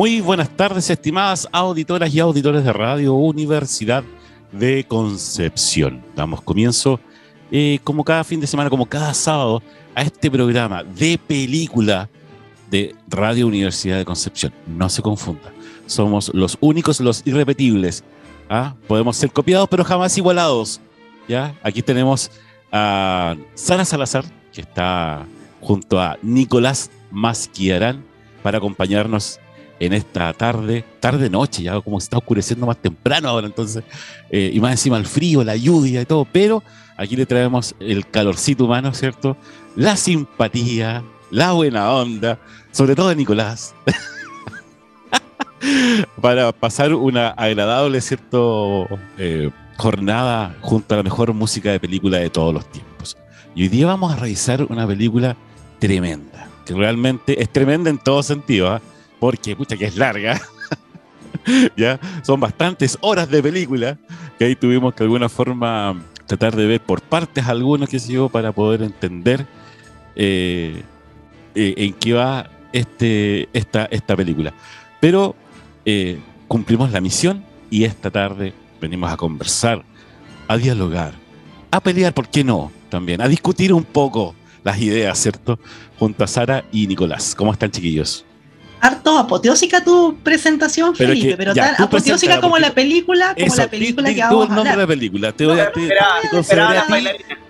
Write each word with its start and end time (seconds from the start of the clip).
Muy 0.00 0.22
buenas 0.22 0.48
tardes, 0.56 0.88
estimadas 0.88 1.46
auditoras 1.52 2.14
y 2.14 2.20
auditores 2.20 2.64
de 2.64 2.72
Radio 2.72 3.12
Universidad 3.12 4.02
de 4.50 4.86
Concepción. 4.88 6.02
Damos 6.16 6.40
comienzo, 6.40 6.98
eh, 7.50 7.80
como 7.84 8.02
cada 8.02 8.24
fin 8.24 8.40
de 8.40 8.46
semana, 8.46 8.70
como 8.70 8.86
cada 8.86 9.12
sábado, 9.12 9.62
a 9.94 10.00
este 10.00 10.30
programa 10.30 10.82
de 10.84 11.18
película 11.18 12.08
de 12.70 12.96
Radio 13.08 13.46
Universidad 13.46 13.98
de 13.98 14.06
Concepción. 14.06 14.54
No 14.66 14.88
se 14.88 15.02
confunda. 15.02 15.52
Somos 15.84 16.32
los 16.32 16.56
únicos, 16.62 16.98
los 17.00 17.20
irrepetibles. 17.26 18.02
¿ah? 18.48 18.74
Podemos 18.88 19.18
ser 19.18 19.30
copiados, 19.30 19.68
pero 19.68 19.84
jamás 19.84 20.16
igualados. 20.16 20.80
¿ya? 21.28 21.54
Aquí 21.62 21.82
tenemos 21.82 22.30
a 22.72 23.36
Sara 23.54 23.84
Salazar, 23.84 24.24
que 24.50 24.62
está 24.62 25.26
junto 25.60 26.00
a 26.00 26.16
Nicolás 26.22 26.90
Masquiarán 27.10 28.02
para 28.42 28.56
acompañarnos 28.56 29.38
en 29.80 29.94
esta 29.94 30.32
tarde, 30.34 30.84
tarde-noche, 31.00 31.62
ya 31.62 31.80
como 31.80 31.98
se 31.98 32.04
está 32.04 32.18
oscureciendo 32.18 32.66
más 32.66 32.76
temprano 32.76 33.30
ahora, 33.30 33.46
entonces, 33.46 33.82
eh, 34.30 34.50
y 34.52 34.60
más 34.60 34.72
encima 34.72 34.98
el 34.98 35.06
frío, 35.06 35.42
la 35.42 35.56
lluvia 35.56 36.02
y 36.02 36.04
todo, 36.04 36.26
pero 36.30 36.62
aquí 36.98 37.16
le 37.16 37.24
traemos 37.24 37.74
el 37.80 38.06
calorcito 38.08 38.66
humano, 38.66 38.92
¿cierto? 38.92 39.38
La 39.74 39.96
simpatía, 39.96 41.02
la 41.30 41.52
buena 41.52 41.90
onda, 41.92 42.38
sobre 42.72 42.94
todo 42.94 43.08
de 43.08 43.16
Nicolás, 43.16 43.74
para 46.20 46.52
pasar 46.52 46.92
una 46.92 47.30
agradable, 47.30 48.02
¿cierto? 48.02 48.86
Eh, 49.16 49.50
jornada 49.78 50.54
junto 50.60 50.94
a 50.94 50.98
la 50.98 51.02
mejor 51.02 51.32
música 51.32 51.72
de 51.72 51.80
película 51.80 52.18
de 52.18 52.28
todos 52.28 52.52
los 52.52 52.70
tiempos. 52.70 53.16
Y 53.54 53.62
hoy 53.62 53.68
día 53.68 53.86
vamos 53.86 54.12
a 54.12 54.16
revisar 54.16 54.66
una 54.68 54.86
película 54.86 55.38
tremenda, 55.78 56.48
que 56.66 56.74
realmente 56.74 57.42
es 57.42 57.50
tremenda 57.50 57.88
en 57.88 57.96
todo 57.96 58.22
sentido, 58.22 58.68
¿ah? 58.68 58.82
Porque 59.20 59.54
pucha 59.54 59.76
que 59.76 59.84
es 59.84 59.96
larga. 59.96 60.40
ya 61.76 62.00
son 62.22 62.40
bastantes 62.40 62.98
horas 63.00 63.30
de 63.30 63.42
película 63.42 63.96
que 64.38 64.46
ahí 64.46 64.56
tuvimos 64.56 64.94
que 64.94 65.00
de 65.00 65.04
alguna 65.04 65.28
forma 65.28 66.02
tratar 66.26 66.56
de 66.56 66.66
ver 66.66 66.80
por 66.80 67.02
partes 67.02 67.46
algunas 67.46 67.88
que 67.88 67.98
se 67.98 68.12
yo 68.12 68.28
para 68.28 68.52
poder 68.52 68.82
entender 68.82 69.46
eh, 70.16 70.82
eh, 71.54 71.74
en 71.76 71.92
qué 71.94 72.12
va 72.14 72.50
este, 72.72 73.48
esta, 73.52 73.84
esta 73.86 74.16
película. 74.16 74.54
Pero 75.00 75.34
eh, 75.84 76.18
cumplimos 76.48 76.92
la 76.92 77.00
misión 77.00 77.44
y 77.68 77.84
esta 77.84 78.10
tarde 78.10 78.54
venimos 78.80 79.10
a 79.12 79.16
conversar, 79.16 79.84
a 80.48 80.56
dialogar, 80.56 81.14
a 81.70 81.80
pelear, 81.80 82.14
¿por 82.14 82.28
qué 82.28 82.44
no? 82.44 82.72
También, 82.88 83.20
a 83.20 83.28
discutir 83.28 83.72
un 83.72 83.84
poco 83.84 84.34
las 84.64 84.80
ideas, 84.80 85.18
¿cierto? 85.18 85.58
Junto 85.98 86.24
a 86.24 86.26
Sara 86.26 86.64
y 86.72 86.86
Nicolás. 86.86 87.34
¿Cómo 87.34 87.52
están, 87.52 87.70
chiquillos? 87.70 88.24
Harto 88.80 89.18
apoteósica 89.18 89.84
tu 89.84 90.16
presentación, 90.22 90.94
pero 90.96 91.10
Felipe, 91.10 91.36
pero 91.36 91.54
tan 91.54 91.80
apoteósica 91.80 92.40
como 92.40 92.58
la 92.58 92.72
película, 92.72 93.34
como 93.38 93.54
la 93.54 93.68
película 93.68 94.14
que 94.14 94.20
vamos 94.20 94.50
a 94.50 94.56
hablar. 94.56 94.78
la 94.78 94.86
película, 94.86 95.32
te 95.32 95.46
voy 95.46 95.60
a, 95.60 95.70
te, 95.70 95.88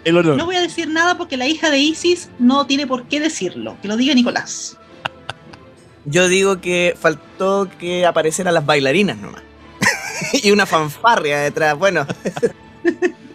el 0.04 0.16
honor. 0.16 0.36
No 0.36 0.46
voy 0.46 0.56
a 0.56 0.60
decir 0.60 0.88
nada 0.88 1.16
porque 1.16 1.36
la 1.36 1.46
hija 1.46 1.70
de 1.70 1.78
Isis 1.78 2.30
no 2.38 2.66
tiene 2.66 2.86
por 2.86 3.04
qué 3.04 3.20
decirlo, 3.20 3.76
que 3.80 3.88
lo 3.88 3.96
diga 3.96 4.14
Nicolás. 4.14 4.76
Yo 6.04 6.28
digo 6.28 6.60
que 6.60 6.96
faltó 6.98 7.68
que 7.78 8.06
aparecieran 8.06 8.54
las 8.54 8.64
bailarinas 8.64 9.18
nomás. 9.18 9.42
y 10.42 10.50
una 10.50 10.66
fanfarria 10.66 11.38
detrás, 11.40 11.78
bueno. 11.78 12.06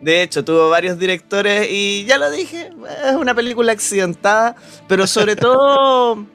de 0.00 0.22
hecho, 0.22 0.44
tuvo 0.44 0.68
varios 0.68 0.98
directores 0.98 1.68
y 1.70 2.04
ya 2.04 2.18
lo 2.18 2.30
dije, 2.30 2.70
es 3.06 3.14
una 3.14 3.34
película 3.34 3.72
accidentada, 3.72 4.56
pero 4.88 5.06
sobre 5.06 5.36
todo 5.36 6.26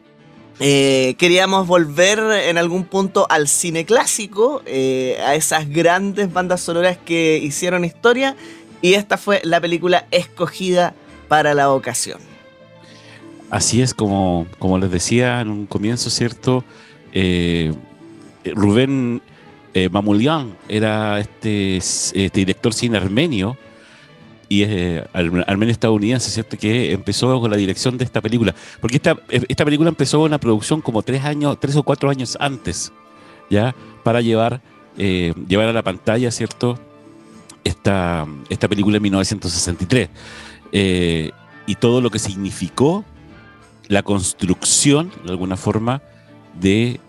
eh, 0.63 1.15
queríamos 1.17 1.65
volver 1.65 2.19
en 2.47 2.59
algún 2.59 2.83
punto 2.83 3.25
al 3.29 3.47
cine 3.47 3.83
clásico, 3.83 4.61
eh, 4.67 5.17
a 5.25 5.33
esas 5.33 5.67
grandes 5.67 6.31
bandas 6.31 6.61
sonoras 6.61 6.97
que 7.03 7.39
hicieron 7.39 7.83
historia, 7.83 8.35
y 8.79 8.93
esta 8.93 9.17
fue 9.17 9.41
la 9.43 9.59
película 9.59 10.05
escogida 10.11 10.93
para 11.27 11.55
la 11.55 11.71
ocasión. 11.71 12.19
Así 13.49 13.81
es, 13.81 13.95
como, 13.95 14.45
como 14.59 14.77
les 14.77 14.91
decía 14.91 15.41
en 15.41 15.49
un 15.49 15.65
comienzo, 15.65 16.09
¿cierto? 16.11 16.63
Eh, 17.11 17.73
Rubén 18.45 19.21
Mamulian 19.89 20.55
era 20.69 21.19
este, 21.19 21.77
este 21.77 22.29
director 22.31 22.73
cine 22.73 22.97
armenio 22.97 23.57
y 24.51 24.63
eh, 24.63 25.07
armenio 25.13 25.71
estadounidense, 25.71 26.29
¿cierto? 26.29 26.57
Que 26.57 26.91
empezó 26.91 27.39
con 27.39 27.49
la 27.49 27.55
dirección 27.55 27.97
de 27.97 28.03
esta 28.03 28.19
película. 28.19 28.53
Porque 28.81 28.97
esta, 28.97 29.17
esta 29.29 29.63
película 29.63 29.87
empezó 29.87 30.19
una 30.19 30.39
producción 30.39 30.81
como 30.81 31.03
tres 31.03 31.23
años, 31.23 31.57
tres 31.57 31.73
o 31.77 31.83
cuatro 31.83 32.09
años 32.09 32.35
antes, 32.37 32.91
¿ya? 33.49 33.73
Para 34.03 34.19
llevar, 34.19 34.61
eh, 34.97 35.33
llevar 35.47 35.69
a 35.69 35.71
la 35.71 35.83
pantalla, 35.83 36.29
¿cierto? 36.31 36.77
Esta, 37.63 38.27
esta 38.49 38.67
película 38.67 38.97
en 38.97 39.03
1963. 39.03 40.09
Eh, 40.73 41.31
y 41.65 41.75
todo 41.75 42.01
lo 42.01 42.09
que 42.09 42.19
significó 42.19 43.05
la 43.87 44.03
construcción, 44.03 45.13
de 45.23 45.31
alguna 45.31 45.55
forma, 45.55 46.01
de 46.59 46.99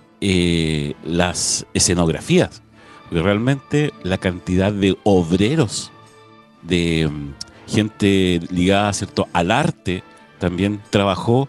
las 1.02 1.66
escenografías. 1.74 2.62
Porque 3.08 3.20
realmente 3.20 3.92
la 4.04 4.18
cantidad 4.18 4.72
de 4.72 4.96
obreros 5.02 5.91
de 6.62 7.08
mm, 7.10 7.70
gente 7.70 8.40
ligada 8.50 8.92
¿cierto? 8.92 9.28
al 9.32 9.50
arte, 9.50 10.02
también 10.38 10.80
trabajó 10.90 11.48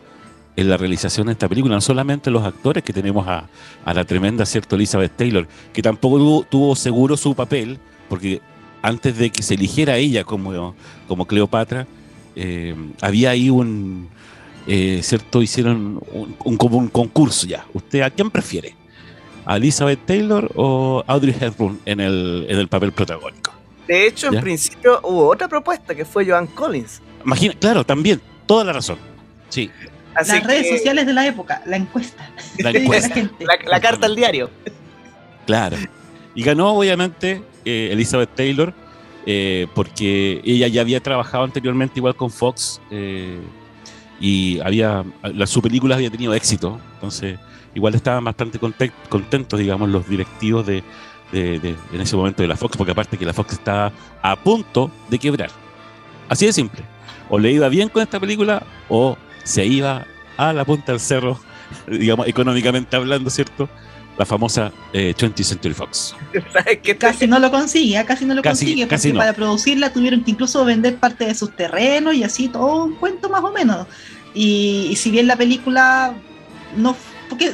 en 0.56 0.70
la 0.70 0.78
realización 0.78 1.28
de 1.28 1.34
esta 1.34 1.50
película, 1.50 1.76
no 1.76 1.82
solamente 1.82 2.30
los 2.30 2.44
actores 2.44 2.84
que 2.84 2.94
tenemos 2.94 3.28
a, 3.28 3.48
la 3.86 4.06
tremenda, 4.06 4.46
¿cierto? 4.46 4.76
Elizabeth 4.76 5.16
Taylor, 5.16 5.48
que 5.74 5.82
tampoco 5.82 6.46
tuvo, 6.50 6.76
seguro 6.76 7.18
su 7.18 7.34
papel, 7.34 7.80
porque 8.08 8.42
antes 8.82 9.18
de 9.18 9.32
que 9.32 9.42
se 9.42 9.56
eligiera 9.56 9.98
ella 9.98 10.24
como, 10.24 10.76
como 11.08 11.26
Cleopatra, 11.26 11.88
eh, 12.36 12.76
había 13.02 13.32
ahí 13.32 13.50
un, 13.50 14.10
eh, 14.68 15.00
¿cierto? 15.02 15.42
Hicieron 15.42 16.02
un, 16.44 16.58
como 16.58 16.78
un 16.78 16.88
concurso 16.88 17.48
ya. 17.48 17.66
¿Usted 17.74 18.02
a 18.02 18.10
quién 18.10 18.30
prefiere? 18.30 18.76
¿A 19.46 19.58
Elizabeth 19.58 20.06
Taylor 20.06 20.52
o 20.56 21.04
Audrey 21.08 21.36
Hepburn 21.40 21.80
en 21.86 22.00
el, 22.00 22.46
en 22.48 22.60
el 22.60 22.68
papel 22.68 22.92
protagónico? 22.92 23.53
De 23.88 24.08
hecho, 24.08 24.32
en 24.34 24.42
principio 24.42 25.00
hubo 25.04 25.28
otra 25.28 25.48
propuesta 25.48 25.94
que 25.94 26.06
fue 26.06 26.26
Joan 26.26 26.48
Collins. 26.48 27.02
Imagina, 27.26 27.54
claro, 27.60 27.86
también, 27.86 28.22
toda 28.46 28.64
la 28.64 28.74
razón. 28.74 28.98
Sí. 29.50 29.70
Las 30.16 30.44
redes 30.44 30.70
sociales 30.70 31.06
de 31.06 31.14
la 31.14 31.28
época, 31.28 31.62
la 31.66 31.78
encuesta. 31.78 32.30
La, 32.60 32.70
encuesta. 32.74 33.30
la, 33.66 33.80
carta 33.80 34.06
al 34.06 34.16
diario. 34.16 34.50
Claro. 35.46 35.78
Y 36.36 36.44
ganó, 36.44 36.74
obviamente, 36.74 37.42
eh, 37.66 37.90
Elizabeth 37.92 38.34
Taylor, 38.36 38.74
eh, 39.26 39.68
porque 39.74 40.42
ella 40.44 40.68
ya 40.68 40.82
había 40.82 41.02
trabajado 41.02 41.44
anteriormente 41.44 42.00
igual 42.00 42.16
con 42.16 42.30
Fox 42.30 42.82
eh, 42.92 43.40
y 44.20 44.60
había, 44.62 45.04
la, 45.24 45.48
su 45.48 45.62
película 45.62 45.96
había 45.96 46.10
tenido 46.10 46.34
éxito. 46.34 46.80
Entonces, 46.96 47.40
igual 47.74 47.96
estaban 47.96 48.24
bastante 48.24 48.60
contentos, 48.60 49.60
digamos, 49.60 49.90
los 49.90 50.08
directivos 50.08 50.66
de, 50.66 50.84
en 51.34 52.02
ese 52.02 52.16
momento 52.16 52.42
de 52.42 52.48
la 52.48 52.56
Fox, 52.56 52.78
porque 52.78 52.92
aparte 52.92 53.18
que 53.18 53.26
la 53.26 53.34
Fox 53.34 53.54
estaba 53.54 53.92
a 54.22 54.36
punto 54.36 54.92
de 55.10 55.20
quebrar. 55.20 55.50
Así 56.30 56.46
de 56.46 56.54
simple. 56.54 56.84
O 57.30 57.40
le 57.40 57.52
iba 57.52 57.68
bien 57.70 57.90
con 57.90 58.02
esta 58.02 58.20
película 58.20 58.64
o 58.90 59.18
se 59.44 59.66
iba 59.66 60.06
a 60.38 60.54
la 60.54 60.66
punta 60.66 60.92
del 60.92 61.00
cerro, 61.00 61.40
digamos, 61.88 62.28
económicamente 62.28 62.96
hablando, 62.96 63.30
¿cierto? 63.30 63.70
La 64.18 64.26
famosa 64.26 64.72
20th 64.94 65.40
eh, 65.40 65.44
Century 65.44 65.74
Fox. 65.74 66.16
casi 67.00 67.26
no 67.26 67.40
lo 67.40 67.50
consigue, 67.50 68.00
¿eh? 68.00 68.06
casi 68.06 68.26
no 68.26 68.36
lo 68.36 68.44
consigue, 68.44 68.86
porque 68.86 69.14
para 69.14 69.34
producirla 69.34 69.92
tuvieron 69.92 70.24
que 70.24 70.32
incluso 70.32 70.64
vender 70.66 70.98
parte 70.98 71.26
de 71.26 71.34
sus 71.34 71.56
terrenos 71.56 72.14
y 72.14 72.24
así, 72.24 72.48
todo 72.48 72.86
un 72.86 72.96
cuento 72.96 73.30
más 73.30 73.44
o 73.44 73.52
menos. 73.52 73.88
Y, 74.36 74.96
si 74.98 75.12
bien 75.12 75.28
la 75.28 75.36
película 75.36 76.14
no... 76.76 76.96
Porque 77.30 77.52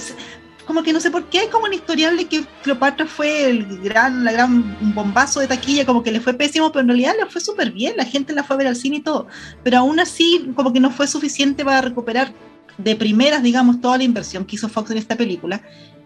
como 0.70 0.84
que 0.84 0.94
no 0.94 1.00
sé 1.00 1.10
por 1.10 1.24
qué, 1.30 1.46
es 1.46 1.48
como 1.48 1.66
un 1.66 1.74
historial 1.74 2.16
de 2.16 2.26
que 2.26 2.46
Cleopatra 2.62 3.08
fue 3.08 3.50
el 3.50 3.80
gran, 3.82 4.24
la 4.24 4.32
gran 4.32 4.94
bombazo 4.94 5.40
de 5.40 5.48
taquilla, 5.48 5.84
como 5.84 6.04
que 6.04 6.12
le 6.12 6.20
fue 6.20 6.36
pésimo, 6.36 6.72
pero 6.72 6.82
en 6.82 6.90
realidad 6.90 7.16
le 7.20 7.26
fue 7.26 7.42
súper 7.42 7.72
bien, 7.72 7.98
la 7.98 8.06
gente 8.06 8.34
la 8.34 8.44
fue 8.44 8.54
a 8.54 8.58
ver 8.60 8.68
al 8.68 8.76
cine 8.76 8.98
y 8.98 9.00
todo, 9.00 9.26
pero 9.64 9.80
aún 9.80 10.00
así 10.00 10.52
como 10.56 10.72
que 10.72 10.80
no 10.80 10.92
fue 10.92 11.08
suficiente 11.08 11.66
para 11.66 11.82
recuperar 11.82 12.32
de 12.78 12.96
primeras, 12.96 13.42
digamos, 13.42 13.82
toda 13.82 13.98
la 13.98 14.04
inversión 14.04 14.46
que 14.46 14.58
hizo 14.58 14.70
Fox 14.70 14.92
en 14.92 15.00
esta 15.00 15.16
película. 15.16 15.60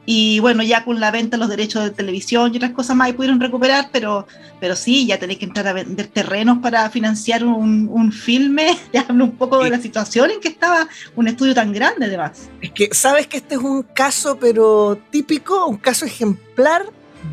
Y 0.06 0.40
bueno, 0.40 0.64
ya 0.64 0.84
con 0.84 1.00
la 1.00 1.12
venta 1.12 1.38
de 1.38 1.40
los 1.40 1.50
derechos 1.50 1.84
de 1.84 1.92
televisión 1.92 2.54
y 2.54 2.58
otras 2.58 2.72
cosas 2.72 2.96
más, 2.96 3.08
ahí 3.08 3.14
pudieron 3.14 3.40
recuperar, 3.40 3.90
pero, 3.92 4.28
pero 4.60 4.76
sí, 4.76 5.06
ya 5.06 5.18
tenéis 5.18 5.40
que 5.40 5.46
entrar 5.46 5.68
a 5.68 5.74
vender 5.74 6.08
terrenos 6.08 6.58
para 6.60 6.90
financiar 6.90 7.44
un, 7.44 7.88
un 7.92 8.12
filme. 8.12 8.78
Ya 8.94 9.06
hablo 9.08 9.26
un 9.26 9.38
poco 9.38 9.64
de 9.64 9.72
la 9.72 9.80
situación 9.80 10.30
en 10.30 10.40
que 10.40 10.50
estaba 10.50 10.88
un 11.16 11.28
estudio 11.28 11.56
tan 11.56 11.74
grande, 11.74 12.06
además. 12.06 12.50
Es 12.62 12.72
que, 12.72 12.90
¿sabes 12.92 13.28
que 13.28 13.38
este 13.38 13.56
es 13.56 13.62
un 13.62 13.82
caso, 13.82 14.38
pero 14.40 15.00
típico, 15.10 15.66
un 15.66 15.78
caso 15.78 16.06
ejemplar 16.06 16.84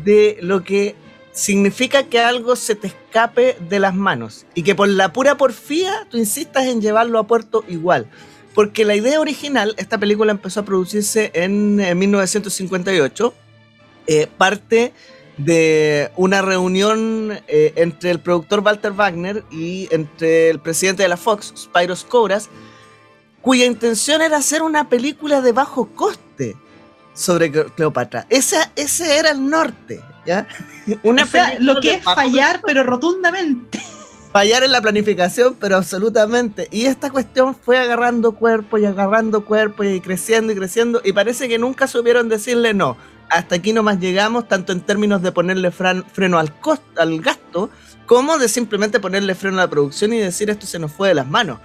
de 0.03 0.37
lo 0.41 0.63
que 0.63 0.95
significa 1.31 2.03
que 2.03 2.19
algo 2.19 2.55
se 2.55 2.75
te 2.75 2.87
escape 2.87 3.57
de 3.69 3.79
las 3.79 3.95
manos 3.95 4.45
y 4.53 4.63
que 4.63 4.75
por 4.75 4.89
la 4.89 5.13
pura 5.13 5.37
porfía 5.37 6.07
tú 6.09 6.17
insistas 6.17 6.65
en 6.65 6.81
llevarlo 6.81 7.19
a 7.19 7.27
puerto 7.27 7.63
igual. 7.67 8.07
Porque 8.53 8.85
la 8.85 8.95
idea 8.95 9.19
original, 9.19 9.73
esta 9.77 9.97
película 9.97 10.31
empezó 10.31 10.61
a 10.61 10.65
producirse 10.65 11.31
en, 11.33 11.75
1958, 11.97 13.33
eh, 14.07 14.27
parte 14.37 14.93
de 15.37 16.11
una 16.17 16.41
reunión 16.41 17.39
eh, 17.47 17.73
entre 17.77 18.11
el 18.11 18.19
productor 18.19 18.59
Walter 18.59 18.91
Wagner 18.91 19.43
y 19.51 19.87
entre 19.91 20.49
el 20.49 20.59
presidente 20.59 21.03
de 21.03 21.09
la 21.09 21.17
Fox, 21.17 21.53
Spyros 21.55 22.03
Cobras, 22.03 22.49
cuya 23.41 23.65
intención 23.65 24.21
era 24.21 24.37
hacer 24.37 24.61
una 24.61 24.89
película 24.89 25.41
de 25.41 25.51
bajo 25.51 25.87
coste 25.95 26.55
sobre 27.13 27.51
Cleopatra. 27.51 28.27
Esa, 28.29 28.71
ese 28.75 29.17
era 29.17 29.31
el 29.31 29.49
norte, 29.49 30.01
¿ya? 30.25 30.47
Una 31.03 31.27
lo 31.59 31.79
que 31.79 31.95
es 31.95 32.03
fallar, 32.03 32.61
pero 32.65 32.83
rotundamente 32.83 33.81
fallar 34.31 34.63
en 34.63 34.71
la 34.71 34.81
planificación, 34.81 35.55
pero 35.59 35.77
absolutamente. 35.77 36.67
Y 36.71 36.85
esta 36.85 37.09
cuestión 37.09 37.55
fue 37.55 37.77
agarrando 37.77 38.33
cuerpo 38.33 38.77
y 38.77 38.85
agarrando 38.85 39.45
cuerpo 39.45 39.83
y 39.83 39.99
creciendo 39.99 40.53
y 40.53 40.55
creciendo. 40.55 41.01
Y 41.03 41.13
parece 41.13 41.49
que 41.49 41.57
nunca 41.57 41.87
supieron 41.87 42.29
decirle 42.29 42.73
no. 42.73 42.97
Hasta 43.29 43.55
aquí 43.55 43.73
nomás 43.73 43.99
llegamos, 43.99 44.47
tanto 44.47 44.73
en 44.73 44.81
términos 44.81 45.21
de 45.21 45.31
ponerle 45.31 45.71
freno 45.71 46.37
al, 46.37 46.53
al 46.97 47.21
gasto, 47.21 47.69
como 48.05 48.37
de 48.37 48.49
simplemente 48.49 48.99
ponerle 48.99 49.35
freno 49.35 49.57
a 49.59 49.65
la 49.65 49.69
producción 49.69 50.11
y 50.13 50.17
decir 50.17 50.49
esto 50.49 50.65
se 50.65 50.79
nos 50.79 50.91
fue 50.91 51.09
de 51.09 51.15
las 51.15 51.27
manos. 51.27 51.59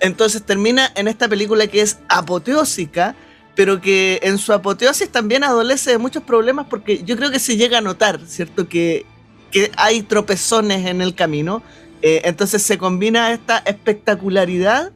Entonces 0.00 0.42
termina 0.42 0.90
en 0.94 1.08
esta 1.08 1.28
película 1.28 1.66
que 1.66 1.82
es 1.82 1.98
apoteósica, 2.08 3.14
pero 3.54 3.80
que 3.80 4.20
en 4.22 4.38
su 4.38 4.54
apoteosis 4.54 5.10
también 5.10 5.44
adolece 5.44 5.90
de 5.90 5.98
muchos 5.98 6.22
problemas 6.22 6.66
porque 6.68 7.02
yo 7.04 7.16
creo 7.16 7.30
que 7.30 7.38
se 7.38 7.58
llega 7.58 7.78
a 7.78 7.82
notar, 7.82 8.20
¿cierto? 8.26 8.66
Que, 8.66 9.04
que 9.50 9.70
hay 9.76 10.02
tropezones 10.02 10.86
en 10.86 11.02
el 11.02 11.14
camino 11.14 11.62
eh, 12.02 12.22
entonces 12.24 12.62
se 12.62 12.78
combina 12.78 13.32
esta 13.32 13.58
espectacularidad 13.58 14.90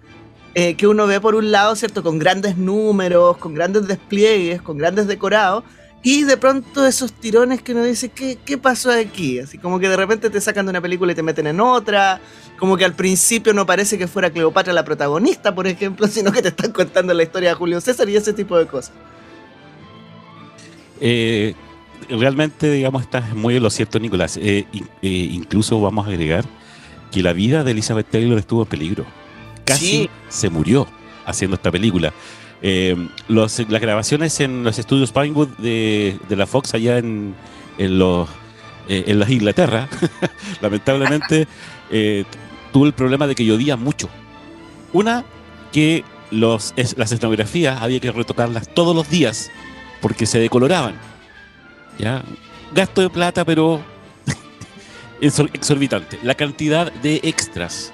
eh, 0.55 0.75
que 0.75 0.89
uno 0.89 1.07
ve 1.07 1.21
por 1.21 1.37
un 1.37 1.53
lado, 1.53 1.77
¿cierto? 1.77 2.03
Con 2.03 2.19
grandes 2.19 2.57
números, 2.57 3.37
con 3.37 3.55
grandes 3.55 3.87
despliegues, 3.87 4.61
con 4.61 4.77
grandes 4.77 5.07
decorados, 5.07 5.65
y 6.03 6.25
de 6.25 6.37
pronto 6.37 6.87
esos 6.87 7.13
tirones 7.13 7.63
que 7.63 7.73
uno 7.73 7.85
dice, 7.85 8.09
¿qué, 8.09 8.39
¿qué 8.45 8.59
pasó 8.59 8.91
aquí? 8.91 9.39
Así 9.39 9.59
como 9.59 9.79
que 9.79 9.89
de 9.89 9.97
repente 9.97 10.31
te 10.31 10.41
sacan 10.41 10.67
de 10.67 10.71
una 10.71 10.81
película 10.81 11.13
y 11.13 11.15
te 11.15 11.23
meten 11.23 11.47
en 11.47 11.61
otra, 11.61 12.21
como 12.59 12.77
que 12.77 12.85
al 12.85 12.95
principio 12.95 13.53
no 13.53 13.67
parece 13.67 13.99
que 13.99 14.09
fuera 14.09 14.31
Cleopatra 14.31 14.73
la 14.73 14.85
protagonista, 14.85 15.55
por 15.55 15.67
ejemplo, 15.67 16.07
sino 16.09 16.33
que 16.33 16.43
te 16.43 16.49
están 16.49 16.73
contando 16.73 17.15
la 17.15 17.23
historia 17.23 17.51
de 17.51 17.55
Julio 17.55 17.81
César 17.81 18.09
y 18.09 18.17
ese 18.17 18.33
tipo 18.33 18.59
de 18.59 18.67
cosas. 18.67 18.95
Eh, 21.01 21.55
realmente, 22.09 22.71
digamos, 22.71 23.03
estás 23.03 23.35
muy 23.35 23.57
en 23.57 23.63
lo 23.63 23.71
cierto, 23.71 23.99
Nicolás. 24.01 24.41
incluso 25.03 25.81
vamos 25.81 26.07
a 26.07 26.11
agregar 26.11 26.45
que 27.11 27.23
la 27.23 27.33
vida 27.33 27.65
de 27.65 27.73
Elizabeth 27.73 28.09
Taylor 28.11 28.39
estuvo 28.39 28.63
en 28.63 28.69
peligro. 28.69 29.07
Casi 29.65 30.09
se 30.29 30.51
murió 30.51 30.87
haciendo 31.25 31.57
esta 31.57 31.71
película. 31.71 32.13
Eh, 32.63 32.97
las 33.29 33.59
grabaciones 33.81 34.41
en 34.41 34.65
los 34.65 34.79
estudios 34.79 35.13
Pinewood 35.13 35.49
de, 35.59 36.19
la 36.31 36.47
Fox 36.47 36.75
allá 36.75 36.99
en, 36.99 37.35
en, 37.79 37.99
los, 37.99 38.29
eh, 38.89 39.05
en 39.07 39.19
las 39.19 39.31
Inglaterra, 39.31 39.89
lamentablemente 40.61 41.47
eh, 41.91 42.25
tuvo 42.73 42.87
el 42.87 42.93
problema 42.93 43.27
de 43.27 43.35
que 43.35 43.45
llovía 43.45 43.77
mucho. 43.77 44.09
Una, 44.93 45.25
que 45.73 46.05
los, 46.31 46.73
las 46.97 47.13
escenografías 47.13 47.83
había 47.83 48.01
que 48.01 48.11
retocarlas 48.11 48.73
todos 48.73 48.97
los 48.97 49.09
días 49.11 49.51
porque 50.01 50.27
se 50.27 50.39
decoloraban. 50.39 50.95
¿ya? 51.99 52.23
Gasto 52.75 53.03
de 53.03 53.11
plata, 53.11 53.45
pero 53.45 53.81
exorbitante. 55.21 56.19
La 56.23 56.35
cantidad 56.35 56.93
de 56.93 57.21
extras, 57.23 57.93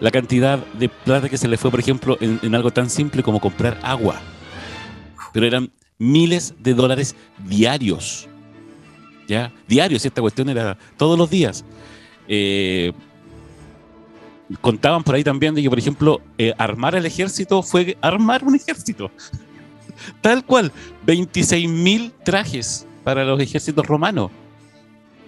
la 0.00 0.10
cantidad 0.10 0.58
de 0.74 0.88
plata 0.88 1.28
que 1.28 1.38
se 1.38 1.48
le 1.48 1.56
fue, 1.56 1.70
por 1.70 1.80
ejemplo, 1.80 2.16
en, 2.20 2.54
algo 2.54 2.70
tan 2.70 2.90
simple 2.90 3.22
como 3.22 3.40
comprar 3.40 3.78
agua. 3.82 4.20
Pero 5.32 5.46
eran 5.46 5.70
miles 5.98 6.54
de 6.58 6.74
dólares 6.74 7.14
diarios. 7.46 8.28
¿Ya? 9.28 9.52
Diarios, 9.68 10.04
esta 10.04 10.20
cuestión 10.20 10.48
era 10.48 10.76
todos 10.96 11.16
los 11.16 11.30
días. 11.30 11.64
Eh, 12.26 12.92
contaban 14.60 15.04
por 15.04 15.14
ahí 15.14 15.22
también 15.22 15.54
de 15.54 15.62
que, 15.62 15.70
por 15.70 15.78
ejemplo, 15.78 16.20
eh, 16.38 16.52
armar 16.58 16.94
el 16.96 17.06
ejército 17.06 17.62
fue 17.62 17.96
armar 18.00 18.42
un 18.42 18.56
ejército. 18.56 19.10
Tal 20.20 20.44
cual, 20.44 20.72
26 21.06 21.68
mil 21.68 22.12
trajes 22.24 22.86
para 23.04 23.24
los 23.24 23.40
ejércitos 23.40 23.86
romanos. 23.86 24.30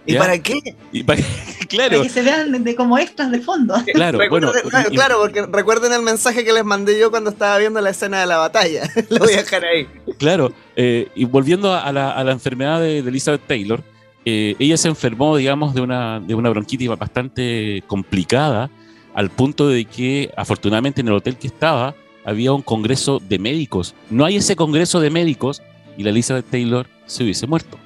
¿Y 0.07 0.17
para 0.17 0.39
qué? 0.39 0.61
claro. 1.69 1.99
Para 1.99 2.03
que 2.03 2.09
se 2.09 2.23
vean 2.23 2.65
de, 2.65 2.75
como 2.75 2.99
extras 2.99 3.31
de 3.31 3.41
fondo. 3.41 3.75
Claro, 3.95 4.19
bueno. 4.31 4.53
Claro, 4.91 5.19
porque 5.21 5.43
recuerden 5.43 5.93
el 5.93 6.03
mensaje 6.03 6.45
que 6.45 6.53
les 6.53 6.65
mandé 6.65 6.99
yo 6.99 7.11
cuando 7.11 7.31
estaba 7.31 7.59
viendo 7.59 7.81
la 7.81 7.91
escena 7.91 8.21
de 8.21 8.27
la 8.27 8.39
batalla. 8.39 8.89
Lo 9.11 9.19
voy 9.19 9.35
a 9.35 9.37
dejar 9.39 9.65
ahí. 9.65 9.87
Claro, 10.19 10.53
eh, 10.77 11.09
y 11.15 11.25
volviendo 11.25 11.75
a 11.75 11.93
la, 11.93 12.13
a 12.13 12.25
la 12.25 12.33
enfermedad 12.33 12.81
de, 12.81 12.99
Elizabeth 12.99 13.47
Taylor, 13.47 13.83
eh, 14.25 14.57
ella 14.59 14.77
se 14.77 14.89
enfermó, 14.89 15.37
digamos, 15.37 15.75
de 15.75 15.83
una, 15.83 16.21
de 16.21 16.35
una 16.35 16.51
bronquitis 16.51 16.89
bastante 16.89 17.83
complicada, 17.87 18.71
al 19.15 19.31
punto 19.31 19.69
de 19.69 19.85
que, 19.85 20.33
afortunadamente, 20.37 21.01
en 21.03 21.09
el 21.09 21.15
hotel 21.15 21.37
que 21.37 21.47
estaba, 21.47 21.95
había 22.25 22.53
un 22.53 22.63
congreso 22.63 23.21
de 23.21 23.39
médicos. 23.39 23.95
No 24.11 24.25
hay 24.25 24.37
ese 24.37 24.57
congreso 24.57 25.01
de 25.01 25.11
médicos 25.11 25.63
y 25.97 26.03
la 26.03 26.11
Elizabeth 26.11 26.47
Taylor 26.51 26.87
se 27.07 27.25
hubiese 27.25 27.47
muerto. 27.47 27.79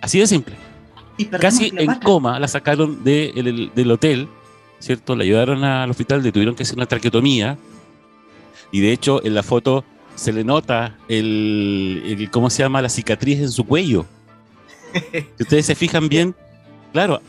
Así 0.00 0.18
de 0.18 0.26
simple. 0.26 0.56
Casi 1.40 1.72
en 1.76 1.94
coma 2.00 2.38
la 2.40 2.48
sacaron 2.48 3.04
del 3.04 3.90
hotel, 3.90 4.28
¿cierto? 4.78 5.14
La 5.16 5.24
llevaron 5.24 5.62
al 5.64 5.90
hospital, 5.90 6.22
le 6.22 6.32
tuvieron 6.32 6.54
que 6.54 6.64
hacer 6.64 6.76
una 6.76 6.86
traqueotomía. 6.86 7.56
Y 8.72 8.80
de 8.80 8.92
hecho, 8.92 9.24
en 9.24 9.34
la 9.34 9.42
foto 9.42 9.84
se 10.16 10.32
le 10.32 10.44
nota 10.44 10.96
el, 11.08 12.28
¿cómo 12.32 12.50
se 12.50 12.62
llama? 12.62 12.82
La 12.82 12.88
cicatriz 12.88 13.38
en 13.40 13.50
su 13.50 13.64
cuello. 13.64 14.06
si 15.12 15.42
ustedes 15.42 15.66
se 15.66 15.74
fijan 15.74 16.08
bien, 16.08 16.34
claro, 16.92 17.20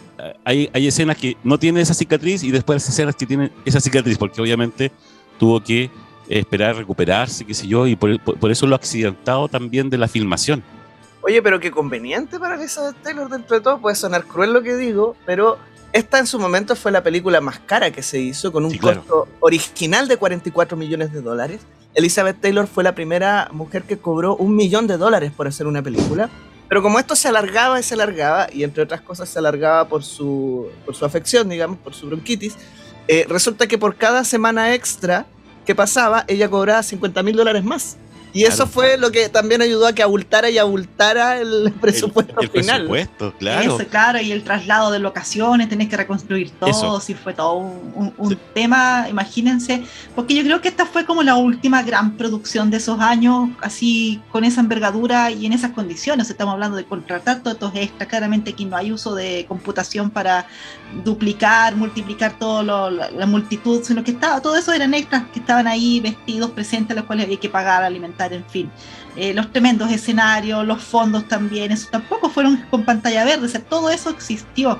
hay, 0.44 0.70
hay 0.74 0.88
escenas 0.88 1.18
que 1.18 1.38
no 1.44 1.60
tienen 1.60 1.82
esa 1.82 1.94
cicatriz 1.94 2.44
y 2.44 2.52
después 2.52 2.76
las 2.78 2.90
escenas 2.90 3.16
que 3.16 3.26
tienen 3.26 3.52
esa 3.66 3.80
cicatriz, 3.80 4.18
porque 4.18 4.42
obviamente 4.42 4.92
tuvo 5.40 5.62
que 5.62 5.90
esperar 6.28 6.76
recuperarse, 6.76 7.46
qué 7.46 7.54
sé 7.54 7.68
yo, 7.68 7.86
y 7.88 7.96
por, 7.96 8.20
por, 8.20 8.52
eso 8.52 8.66
lo 8.66 8.76
accidentado 8.76 9.48
también 9.48 9.90
de 9.90 9.98
la 9.98 10.08
filmación. 10.08 10.64
Oye, 11.28 11.42
pero 11.42 11.60
qué 11.60 11.72
conveniente 11.72 12.40
para 12.40 12.54
Elizabeth 12.54 13.02
Taylor 13.02 13.28
dentro 13.28 13.56
de 13.56 13.64
todo, 13.64 13.82
puede 13.82 13.96
sonar 13.96 14.26
cruel 14.26 14.54
lo 14.54 14.62
que 14.62 14.76
digo, 14.76 15.16
pero 15.26 15.58
esta 15.92 16.20
en 16.20 16.28
su 16.28 16.38
momento 16.38 16.76
fue 16.76 16.92
la 16.92 17.02
película 17.02 17.42
más 17.42 17.58
cara 17.58 17.90
que 17.90 18.04
se 18.04 18.20
hizo, 18.20 18.52
con 18.52 18.64
un 18.64 18.78
costo 18.78 19.28
original 19.40 20.08
de 20.08 20.18
44 20.18 20.78
millones 20.78 21.12
de 21.12 21.22
dólares. 21.22 21.62
Elizabeth 21.96 22.40
Taylor 22.40 22.68
fue 22.68 22.84
la 22.84 22.94
primera 22.94 23.50
mujer 23.52 23.84
que 23.84 23.98
cobró 23.98 24.36
un 24.36 24.56
millón 24.56 24.86
de 24.86 24.98
dólares 24.98 25.32
por 25.36 25.48
hacer 25.48 25.66
una 25.66 25.82
película. 25.82 26.30
Pero 26.70 26.84
como 26.84 27.00
esto 27.00 27.16
se 27.16 27.28
alargaba 27.28 27.80
y 27.80 27.84
se 27.84 27.96
alargaba, 27.96 28.48
y 28.54 28.64
entre 28.64 28.84
otras 28.84 29.02
cosas 29.02 29.28
se 29.28 29.40
alargaba 29.40 29.88
por 29.88 30.04
su, 30.04 30.68
por 30.86 30.94
su 30.94 31.06
afección, 31.06 31.50
digamos, 31.50 31.80
por 31.80 31.96
su 31.96 32.06
bronquitis, 32.06 32.56
eh, 33.08 33.26
resulta 33.28 33.66
que 33.66 33.80
por 33.80 33.96
cada 33.96 34.24
semana 34.26 34.76
extra 34.76 35.26
que 35.66 35.74
pasaba, 35.74 36.24
ella 36.28 36.48
cobraba 36.50 36.84
50 36.84 37.24
mil 37.24 37.36
dólares 37.36 37.64
más. 37.64 37.98
Y 38.36 38.44
eso 38.44 38.68
fue 38.68 38.98
lo 38.98 39.12
que 39.12 39.30
también 39.30 39.62
ayudó 39.62 39.88
a 39.88 39.94
que 39.94 40.04
abultara 40.04 40.50
y 40.50 40.58
abultara 40.58 41.40
el 41.40 41.74
presupuesto 41.82 42.38
el, 42.42 42.48
el 42.48 42.52
final. 42.52 42.76
Presupuesto, 42.82 43.34
claro. 43.40 43.78
claro, 43.90 44.20
y 44.20 44.34
el 44.34 44.44
traslado 44.44 44.92
de 44.92 45.00
locaciones, 45.00 45.70
tenés 45.70 45.88
que 45.88 45.96
reconstruir 45.96 46.52
todo, 46.52 47.00
si 47.00 47.14
fue 47.14 47.34
todo 47.34 47.54
un, 47.54 48.38
tema, 48.54 49.08
imagínense, 49.10 49.84
porque 50.16 50.36
yo 50.36 50.44
creo 50.44 50.60
que 50.60 50.68
esta 50.68 50.86
fue 50.86 51.06
como 51.06 51.24
la 51.24 51.36
última 51.36 51.82
gran 51.84 52.18
producción 52.18 52.70
de 52.70 52.78
esos 52.78 53.00
años, 53.00 53.52
así 53.62 54.22
con 54.34 54.44
esa 54.44 54.60
envergadura 54.60 55.32
y 55.32 55.46
en 55.46 55.54
esas 55.54 55.72
condiciones. 55.72 56.30
Estamos 56.30 56.56
hablando 56.56 56.76
de 56.76 56.84
contratar 56.84 57.42
todos 57.42 57.54
estos 57.54 57.74
extras, 57.76 58.10
claramente 58.10 58.52
aquí 58.52 58.66
no 58.66 58.76
hay 58.76 58.92
uso 58.92 59.16
de 59.16 59.46
computación 59.48 60.10
para 60.10 60.46
duplicar, 61.06 61.76
multiplicar 61.78 62.38
toda 62.38 62.64
la, 62.92 63.26
multitud, 63.26 63.82
sino 63.84 64.04
que 64.04 64.12
estaba, 64.12 64.42
todo 64.42 64.58
eso 64.58 64.74
eran 64.74 64.94
extras 64.94 65.24
que 65.34 65.40
estaban 65.40 65.68
ahí 65.68 66.02
vestidos, 66.02 66.52
presentes, 66.52 66.96
los 66.98 67.06
cuales 67.06 67.26
había 67.26 67.40
que 67.40 67.50
pagar, 67.50 67.82
alimentar 67.84 68.25
en 68.34 68.46
fin. 68.46 68.72
Eh, 69.16 69.34
los 69.34 69.52
tremendos 69.52 69.92
escenarios, 69.92 70.66
los 70.66 70.84
fondos 70.84 71.28
también, 71.28 71.72
eso 71.72 71.88
tampoco 71.92 72.30
fueron 72.30 72.58
con 72.70 72.84
pantalla 72.84 73.24
verde, 73.24 73.48
todo 73.60 73.90
eso 73.90 74.10
existió. 74.10 74.80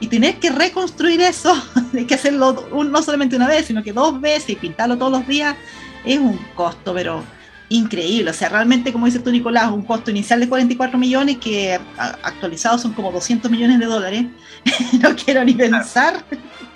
Y 0.00 0.08
tener 0.08 0.38
que 0.38 0.50
reconstruir 0.50 1.20
eso, 1.20 1.54
hay 1.94 2.04
que 2.04 2.14
hacerlo 2.14 2.68
no 2.72 3.02
solamente 3.02 3.36
una 3.36 3.48
vez, 3.48 3.66
sino 3.66 3.82
que 3.82 3.92
dos 3.92 4.20
veces 4.20 4.50
y 4.50 4.56
pintarlo 4.56 4.98
todos 4.98 5.12
los 5.12 5.26
días, 5.26 5.56
es 6.04 6.18
un 6.18 6.38
costo, 6.54 6.92
pero 6.94 7.22
increíble. 7.68 8.30
O 8.30 8.34
sea, 8.34 8.48
realmente, 8.48 8.92
como 8.92 9.06
dice 9.06 9.18
tú, 9.18 9.30
Nicolás, 9.30 9.70
un 9.70 9.82
costo 9.82 10.10
inicial 10.10 10.40
de 10.40 10.48
44 10.48 10.98
millones 10.98 11.38
que 11.38 11.78
actualizados 11.96 12.82
son 12.82 12.92
como 12.92 13.10
200 13.12 13.50
millones 13.50 13.78
de 13.78 13.86
dólares. 13.86 14.26
no 15.00 15.14
quiero 15.16 15.44
ni 15.44 15.54
pensar 15.54 16.24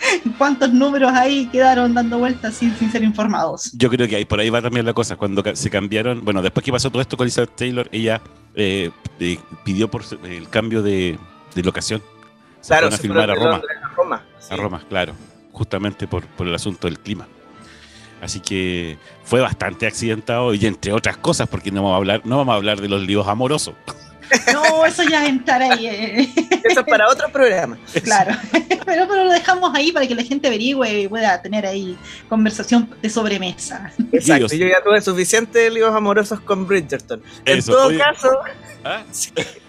cuántos 0.39 0.73
números 0.73 1.13
ahí 1.13 1.47
quedaron 1.47 1.95
dando 1.95 2.19
vueltas 2.19 2.55
sin, 2.55 2.75
sin 2.77 2.91
ser 2.91 3.03
informados. 3.03 3.73
Yo 3.73 3.89
creo 3.91 4.09
que 4.09 4.17
ahí 4.17 4.25
por 4.25 4.41
ahí 4.41 4.51
va 4.51 4.63
también 4.63 4.87
la 4.87 4.93
cosa. 4.93 5.17
Cuando 5.17 5.43
se 5.55 5.71
cambiaron, 5.71 6.25
bueno, 6.25 6.43
después 6.43 6.65
que 6.65 6.73
pasó 6.73 6.91
todo 6.91 7.03
esto 7.03 7.17
con 7.17 7.25
Elizabeth 7.25 7.55
Taylor, 7.57 7.89
ella 7.93 8.21
eh, 8.55 8.91
eh, 9.21 9.39
pidió 9.65 9.91
por 9.91 10.03
el 10.25 10.49
cambio 10.49 10.83
de, 10.83 11.19
locación. 11.57 12.03
Se 12.61 12.69
claro, 12.69 12.89
a 12.89 12.91
filmar 12.93 13.31
a 13.31 13.35
Roma. 13.35 13.57
A 13.57 13.97
Roma, 13.97 14.23
a 14.51 14.57
Roma, 14.57 14.83
claro. 14.89 15.15
Justamente 15.53 16.07
por, 16.07 16.27
por 16.27 16.47
el 16.47 16.55
asunto 16.55 16.87
del 16.87 16.99
clima. 16.99 17.27
Así 18.21 18.41
que 18.41 18.99
fue 19.25 19.41
bastante 19.41 19.87
accidentado 19.87 20.53
y 20.55 20.67
entre 20.67 20.93
otras 20.93 21.17
cosas, 21.17 21.49
porque 21.49 21.71
no 21.71 21.83
vamos 21.83 21.95
a 21.95 21.97
hablar, 21.99 22.23
no 22.25 22.39
vamos 22.39 22.53
a 22.53 22.57
hablar 22.57 22.81
de 22.81 22.89
los 22.89 23.03
líos 23.03 23.27
amorosos. 23.29 23.75
No, 24.53 24.85
eso 24.85 25.03
ya 25.03 25.27
entrará 25.27 25.73
ahí. 25.73 25.87
Eh. 25.87 26.33
Eso 26.65 26.81
es 26.81 26.87
para 26.87 27.09
otro 27.09 27.31
programa. 27.31 27.79
Claro, 28.03 28.37
pero, 28.87 29.07
pero 29.09 29.25
lo 29.25 29.31
dejamos 29.31 29.75
ahí 29.75 29.93
para 29.93 30.07
que 30.07 30.15
la 30.15 30.23
gente 30.23 30.49
averigüe 30.49 31.03
y 31.03 31.09
pueda 31.09 31.41
tener 31.41 31.67
ahí 31.67 31.97
conversación 32.29 32.89
de 33.01 33.11
sobremesa. 33.11 33.93
Exacto, 34.13 34.55
yo 34.55 34.67
ya 34.67 34.83
tuve 34.83 35.01
suficientes 35.01 35.73
líos 35.73 35.95
amorosos 35.95 36.41
con 36.41 36.67
Bridgerton. 36.67 37.23
En 37.45 37.63
todo 37.63 37.97
caso, 37.97 38.39
¿Ah? 38.85 39.03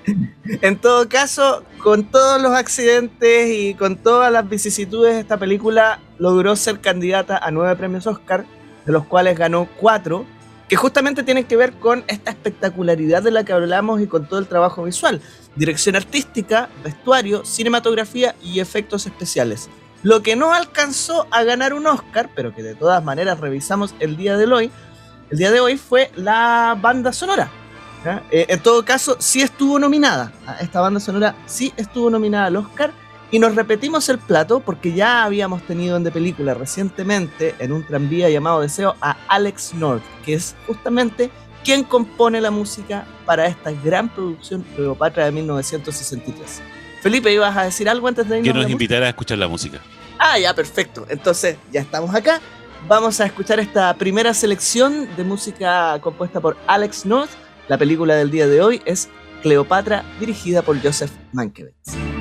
en 0.61 0.77
todo 0.77 1.07
caso, 1.09 1.63
con 1.81 2.05
todos 2.05 2.41
los 2.41 2.53
accidentes 2.53 3.49
y 3.49 3.73
con 3.75 3.97
todas 3.97 4.31
las 4.31 4.47
vicisitudes, 4.47 5.15
esta 5.15 5.37
película 5.37 5.99
logró 6.17 6.55
ser 6.55 6.79
candidata 6.79 7.37
a 7.37 7.51
nueve 7.51 7.75
premios 7.75 8.07
Oscar, 8.07 8.45
de 8.85 8.91
los 8.91 9.05
cuales 9.05 9.37
ganó 9.37 9.67
cuatro 9.77 10.25
que 10.69 10.75
justamente 10.75 11.23
tienen 11.23 11.45
que 11.45 11.57
ver 11.57 11.73
con 11.73 12.03
esta 12.07 12.29
espectacularidad 12.29 13.23
de 13.23 13.31
la 13.31 13.43
que 13.43 13.53
hablamos 13.53 13.99
y 14.01 14.07
con 14.07 14.27
todo 14.27 14.39
el 14.39 14.47
trabajo 14.47 14.83
visual. 14.83 15.19
Dirección 15.55 15.95
artística, 15.95 16.69
vestuario, 16.83 17.43
cinematografía 17.43 18.35
y 18.41 18.59
efectos 18.59 19.07
especiales. 19.07 19.67
Lo 20.03 20.21
que 20.21 20.35
no 20.35 20.53
alcanzó 20.53 21.27
a 21.31 21.43
ganar 21.43 21.73
un 21.73 21.87
Oscar, 21.87 22.29
pero 22.35 22.53
que 22.53 22.61
de 22.61 22.75
todas 22.75 23.03
maneras 23.03 23.39
revisamos 23.39 23.95
el 23.99 24.15
día 24.15 24.37
de 24.37 24.45
hoy, 24.45 24.71
el 25.31 25.37
día 25.39 25.51
de 25.51 25.59
hoy 25.59 25.77
fue 25.77 26.11
la 26.15 26.77
banda 26.79 27.11
sonora. 27.11 27.51
Eh, 28.31 28.45
en 28.47 28.59
todo 28.61 28.85
caso, 28.85 29.17
sí 29.19 29.41
estuvo 29.41 29.79
nominada. 29.79 30.31
Esta 30.61 30.79
banda 30.81 30.99
sonora 30.99 31.35
sí 31.47 31.73
estuvo 31.75 32.09
nominada 32.11 32.45
al 32.45 32.55
Oscar 32.55 32.93
y 33.31 33.39
nos 33.39 33.55
repetimos 33.55 34.09
el 34.09 34.17
plato 34.17 34.59
porque 34.59 34.93
ya 34.93 35.23
habíamos 35.23 35.61
tenido 35.63 35.97
en 35.97 36.03
de 36.03 36.11
película 36.11 36.53
recientemente 36.53 37.55
en 37.59 37.71
un 37.71 37.85
tranvía 37.85 38.29
llamado 38.29 38.61
Deseo 38.61 38.95
a 39.01 39.17
Alex 39.27 39.73
North, 39.75 40.03
que 40.25 40.33
es 40.33 40.55
justamente 40.65 41.29
quien 41.63 41.83
compone 41.83 42.41
la 42.41 42.51
música 42.51 43.05
para 43.25 43.45
esta 43.45 43.71
gran 43.71 44.09
producción 44.09 44.65
Cleopatra 44.75 45.25
de 45.25 45.31
1963. 45.31 46.61
Felipe, 47.01 47.31
¿ibas 47.31 47.55
a 47.55 47.63
decir 47.63 47.87
algo 47.87 48.07
antes 48.07 48.27
de 48.27 48.39
irnos? 48.39 48.53
Que 48.53 48.61
nos 48.61 48.71
invitara 48.71 49.05
a 49.05 49.09
escuchar 49.09 49.37
la 49.37 49.47
música. 49.47 49.79
Ah, 50.17 50.37
ya, 50.37 50.53
perfecto. 50.53 51.05
Entonces, 51.09 51.57
ya 51.71 51.81
estamos 51.81 52.13
acá. 52.13 52.41
Vamos 52.87 53.19
a 53.19 53.25
escuchar 53.25 53.59
esta 53.59 53.93
primera 53.93 54.33
selección 54.33 55.07
de 55.15 55.23
música 55.23 55.99
compuesta 56.01 56.41
por 56.41 56.57
Alex 56.67 57.05
North. 57.05 57.31
La 57.67 57.77
película 57.77 58.15
del 58.15 58.31
día 58.31 58.47
de 58.47 58.61
hoy 58.61 58.81
es 58.85 59.09
Cleopatra, 59.41 60.03
dirigida 60.19 60.61
por 60.61 60.81
Joseph 60.81 61.11
Mankiewicz. 61.31 62.18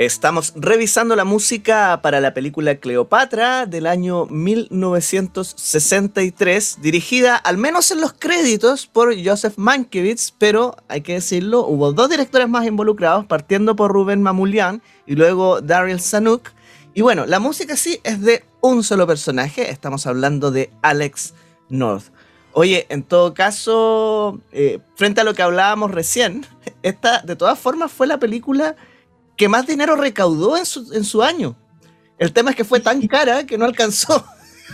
Estamos 0.00 0.54
revisando 0.56 1.14
la 1.14 1.26
música 1.26 2.00
para 2.00 2.20
la 2.20 2.32
película 2.32 2.76
Cleopatra 2.76 3.66
del 3.66 3.86
año 3.86 4.24
1963, 4.24 6.78
dirigida 6.80 7.36
al 7.36 7.58
menos 7.58 7.90
en 7.90 8.00
los 8.00 8.14
créditos 8.14 8.86
por 8.86 9.14
Joseph 9.22 9.58
Mankiewicz, 9.58 10.32
pero 10.38 10.74
hay 10.88 11.02
que 11.02 11.12
decirlo, 11.12 11.66
hubo 11.66 11.92
dos 11.92 12.08
directores 12.08 12.48
más 12.48 12.66
involucrados, 12.66 13.26
partiendo 13.26 13.76
por 13.76 13.92
Rubén 13.92 14.22
Mamoulian 14.22 14.80
y 15.06 15.16
luego 15.16 15.60
Daryl 15.60 16.00
Zanuck. 16.00 16.48
Y 16.94 17.02
bueno, 17.02 17.26
la 17.26 17.38
música 17.38 17.76
sí 17.76 18.00
es 18.02 18.22
de 18.22 18.42
un 18.62 18.82
solo 18.82 19.06
personaje, 19.06 19.70
estamos 19.70 20.06
hablando 20.06 20.50
de 20.50 20.70
Alex 20.80 21.34
North. 21.68 22.04
Oye, 22.52 22.86
en 22.88 23.02
todo 23.02 23.34
caso, 23.34 24.40
eh, 24.50 24.78
frente 24.94 25.20
a 25.20 25.24
lo 25.24 25.34
que 25.34 25.42
hablábamos 25.42 25.90
recién, 25.90 26.46
esta 26.82 27.20
de 27.20 27.36
todas 27.36 27.58
formas 27.58 27.92
fue 27.92 28.06
la 28.06 28.18
película 28.18 28.76
que 29.40 29.48
más 29.48 29.66
dinero 29.66 29.96
recaudó 29.96 30.58
en 30.58 30.66
su, 30.66 30.92
en 30.92 31.02
su 31.02 31.22
año. 31.22 31.56
El 32.18 32.30
tema 32.34 32.50
es 32.50 32.56
que 32.56 32.62
fue 32.62 32.78
tan 32.78 33.00
cara 33.06 33.46
que 33.46 33.56
no 33.56 33.64
alcanzó 33.64 34.22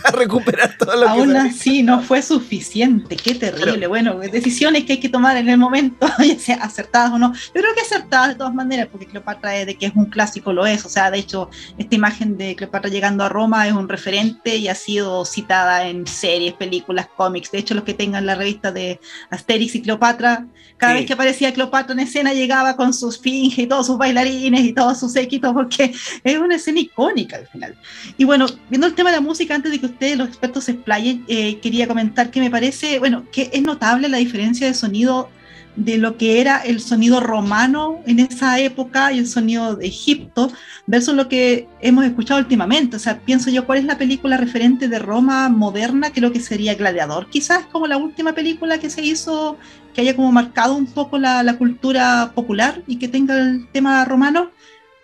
a 0.03 0.11
recuperar 0.11 0.77
todo 0.77 0.95
lo 0.95 1.09
Aún 1.09 1.31
que 1.31 1.37
así 1.37 1.83
no 1.83 2.01
fue 2.01 2.21
suficiente, 2.21 3.15
qué 3.15 3.35
terrible. 3.35 3.87
bueno, 3.87 4.19
decisiones 4.19 4.85
que 4.85 4.93
hay 4.93 4.99
que 4.99 5.09
tomar 5.09 5.37
en 5.37 5.49
el 5.49 5.57
momento, 5.57 6.07
ya 6.19 6.39
sea 6.39 6.55
acertadas 6.55 7.11
o 7.11 7.19
no. 7.19 7.33
Yo 7.33 7.61
creo 7.61 7.73
que 7.75 7.81
acertadas 7.81 8.29
de 8.29 8.35
todas 8.35 8.53
maneras, 8.53 8.87
porque 8.91 9.05
Cleopatra 9.05 9.55
es 9.57 9.65
de 9.65 9.75
que 9.75 9.87
es 9.87 9.93
un 9.95 10.05
clásico, 10.05 10.53
lo 10.53 10.65
es. 10.65 10.85
O 10.85 10.89
sea, 10.89 11.11
de 11.11 11.19
hecho, 11.19 11.49
esta 11.77 11.95
imagen 11.95 12.37
de 12.37 12.55
Cleopatra 12.55 12.89
llegando 12.89 13.23
a 13.23 13.29
Roma 13.29 13.67
es 13.67 13.73
un 13.73 13.89
referente 13.89 14.57
y 14.57 14.67
ha 14.67 14.75
sido 14.75 15.25
citada 15.25 15.87
en 15.87 16.05
series, 16.07 16.53
películas, 16.53 17.07
cómics. 17.15 17.51
De 17.51 17.59
hecho, 17.59 17.73
los 17.73 17.83
que 17.83 17.93
tengan 17.93 18.25
la 18.25 18.35
revista 18.35 18.71
de 18.71 18.99
Asterix 19.29 19.75
y 19.75 19.81
Cleopatra, 19.81 20.45
cada 20.77 20.93
vez 20.93 21.05
que 21.05 21.13
aparecía 21.13 21.53
Cleopatra 21.53 21.93
en 21.93 21.99
escena 22.01 22.33
llegaba 22.33 22.75
con 22.75 22.93
sus 22.93 23.19
finges 23.19 23.59
y 23.59 23.67
todos 23.67 23.87
sus 23.87 23.97
bailarines 23.97 24.61
y 24.61 24.73
todos 24.73 24.99
sus 24.99 25.11
séquitos, 25.11 25.53
porque 25.53 25.93
es 26.23 26.37
una 26.37 26.55
escena 26.55 26.79
icónica 26.79 27.37
al 27.37 27.47
final. 27.47 27.75
Y 28.17 28.25
bueno, 28.25 28.45
viendo 28.69 28.87
el 28.87 28.93
tema 28.93 29.09
de 29.09 29.17
la 29.17 29.21
música, 29.21 29.55
antes 29.55 29.71
de 29.71 29.79
que 29.79 29.86
ustedes, 29.87 30.17
los 30.17 30.27
expertos, 30.27 30.65
se 30.65 30.73
explayen, 30.73 31.25
eh, 31.27 31.59
quería 31.59 31.87
comentar 31.87 32.31
que 32.31 32.39
me 32.39 32.49
parece, 32.49 32.99
bueno, 32.99 33.25
que 33.31 33.49
es 33.53 33.61
notable 33.61 34.09
la 34.09 34.17
diferencia 34.17 34.67
de 34.67 34.73
sonido 34.73 35.29
de 35.77 35.99
lo 35.99 36.17
que 36.17 36.41
era 36.41 36.57
el 36.57 36.81
sonido 36.81 37.19
romano 37.19 37.99
en 38.07 38.19
esa 38.19 38.59
época 38.59 39.13
y 39.13 39.19
el 39.19 39.27
sonido 39.27 39.75
de 39.75 39.85
Egipto 39.85 40.51
versus 40.87 41.13
lo 41.13 41.29
que 41.29 41.67
hemos 41.81 42.03
escuchado 42.03 42.39
últimamente. 42.39 42.97
O 42.97 42.99
sea, 42.99 43.19
pienso 43.19 43.51
yo, 43.51 43.65
¿cuál 43.65 43.79
es 43.79 43.85
la 43.85 43.97
película 43.97 44.37
referente 44.37 44.87
de 44.87 44.97
Roma 44.97 45.49
moderna? 45.49 46.11
Creo 46.11 46.31
que 46.31 46.39
sería 46.39 46.73
Gladiador, 46.73 47.29
quizás 47.29 47.65
como 47.67 47.85
la 47.85 47.97
última 47.97 48.33
película 48.33 48.79
que 48.79 48.89
se 48.89 49.03
hizo 49.03 49.57
que 49.93 50.01
haya 50.01 50.15
como 50.15 50.31
marcado 50.31 50.75
un 50.75 50.87
poco 50.87 51.19
la, 51.19 51.43
la 51.43 51.57
cultura 51.57 52.31
popular 52.33 52.83
y 52.87 52.97
que 52.97 53.07
tenga 53.07 53.37
el 53.39 53.67
tema 53.71 54.03
romano. 54.05 54.51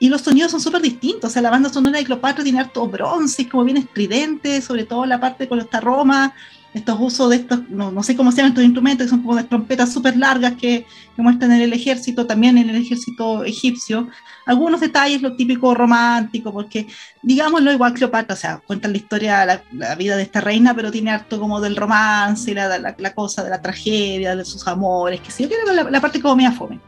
Y 0.03 0.09
los 0.09 0.19
sonidos 0.19 0.51
son 0.51 0.59
súper 0.59 0.81
distintos. 0.81 1.29
O 1.29 1.33
sea, 1.33 1.41
la 1.41 1.49
banda 1.49 1.69
sonora 1.69 1.97
de 1.97 2.03
Cleopatra 2.03 2.43
tiene 2.43 2.59
harto 2.59 2.85
bronce, 2.89 3.47
como 3.47 3.63
bien 3.63 3.77
estridente, 3.77 4.61
sobre 4.61 4.83
todo 4.83 5.05
la 5.05 5.17
parte 5.17 5.47
con 5.47 5.59
esta 5.59 5.79
Roma, 5.79 6.33
estos 6.73 6.97
usos 6.99 7.29
de 7.29 7.35
estos, 7.37 7.69
no, 7.69 7.91
no, 7.91 8.01
sé 8.01 8.15
cómo 8.15 8.31
se 8.31 8.37
llaman 8.37 8.51
estos 8.51 8.63
instrumentos, 8.63 9.05
que 9.05 9.09
son 9.09 9.21
como 9.21 9.35
de 9.35 9.43
trompetas 9.43 9.93
súper 9.93 10.17
largas 10.17 10.53
que, 10.53 10.85
que, 11.15 11.21
muestran 11.21 11.51
en 11.51 11.61
el 11.61 11.73
ejército, 11.73 12.25
también 12.25 12.57
en 12.57 12.69
el 12.69 12.77
ejército 12.77 13.43
egipcio. 13.43 14.09
Algunos 14.45 14.81
detalles, 14.81 15.21
lo 15.21 15.35
típico 15.35 15.73
romántico, 15.75 16.51
porque 16.51 16.87
digámoslo 17.21 17.71
igual 17.71 17.93
Cleopatra, 17.93 18.33
o 18.33 18.37
sea, 18.37 18.57
cuenta 18.65 18.87
la 18.87 18.97
historia, 18.97 19.45
la, 19.45 19.63
la, 19.71 19.95
vida 19.95 20.15
de 20.15 20.23
esta 20.23 20.41
reina, 20.41 20.75
pero 20.75 20.91
tiene 20.91 21.11
harto 21.11 21.39
como 21.39 21.61
del 21.61 21.75
romance, 21.75 22.53
la, 22.53 22.79
la, 22.79 22.95
la 22.97 23.13
cosa 23.13 23.43
de 23.43 23.51
la 23.51 23.61
tragedia, 23.61 24.35
de 24.35 24.43
sus 24.43 24.67
amores, 24.67 25.21
que 25.21 25.31
sí, 25.31 25.43
yo 25.43 25.49
creo 25.49 25.85
que 25.85 25.91
la 25.91 26.01
parte 26.01 26.19
como 26.19 26.35
me 26.35 26.51
fome, 26.51 26.79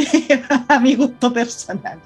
a 0.68 0.80
mi 0.80 0.94
gusto 0.94 1.32
personal. 1.32 1.98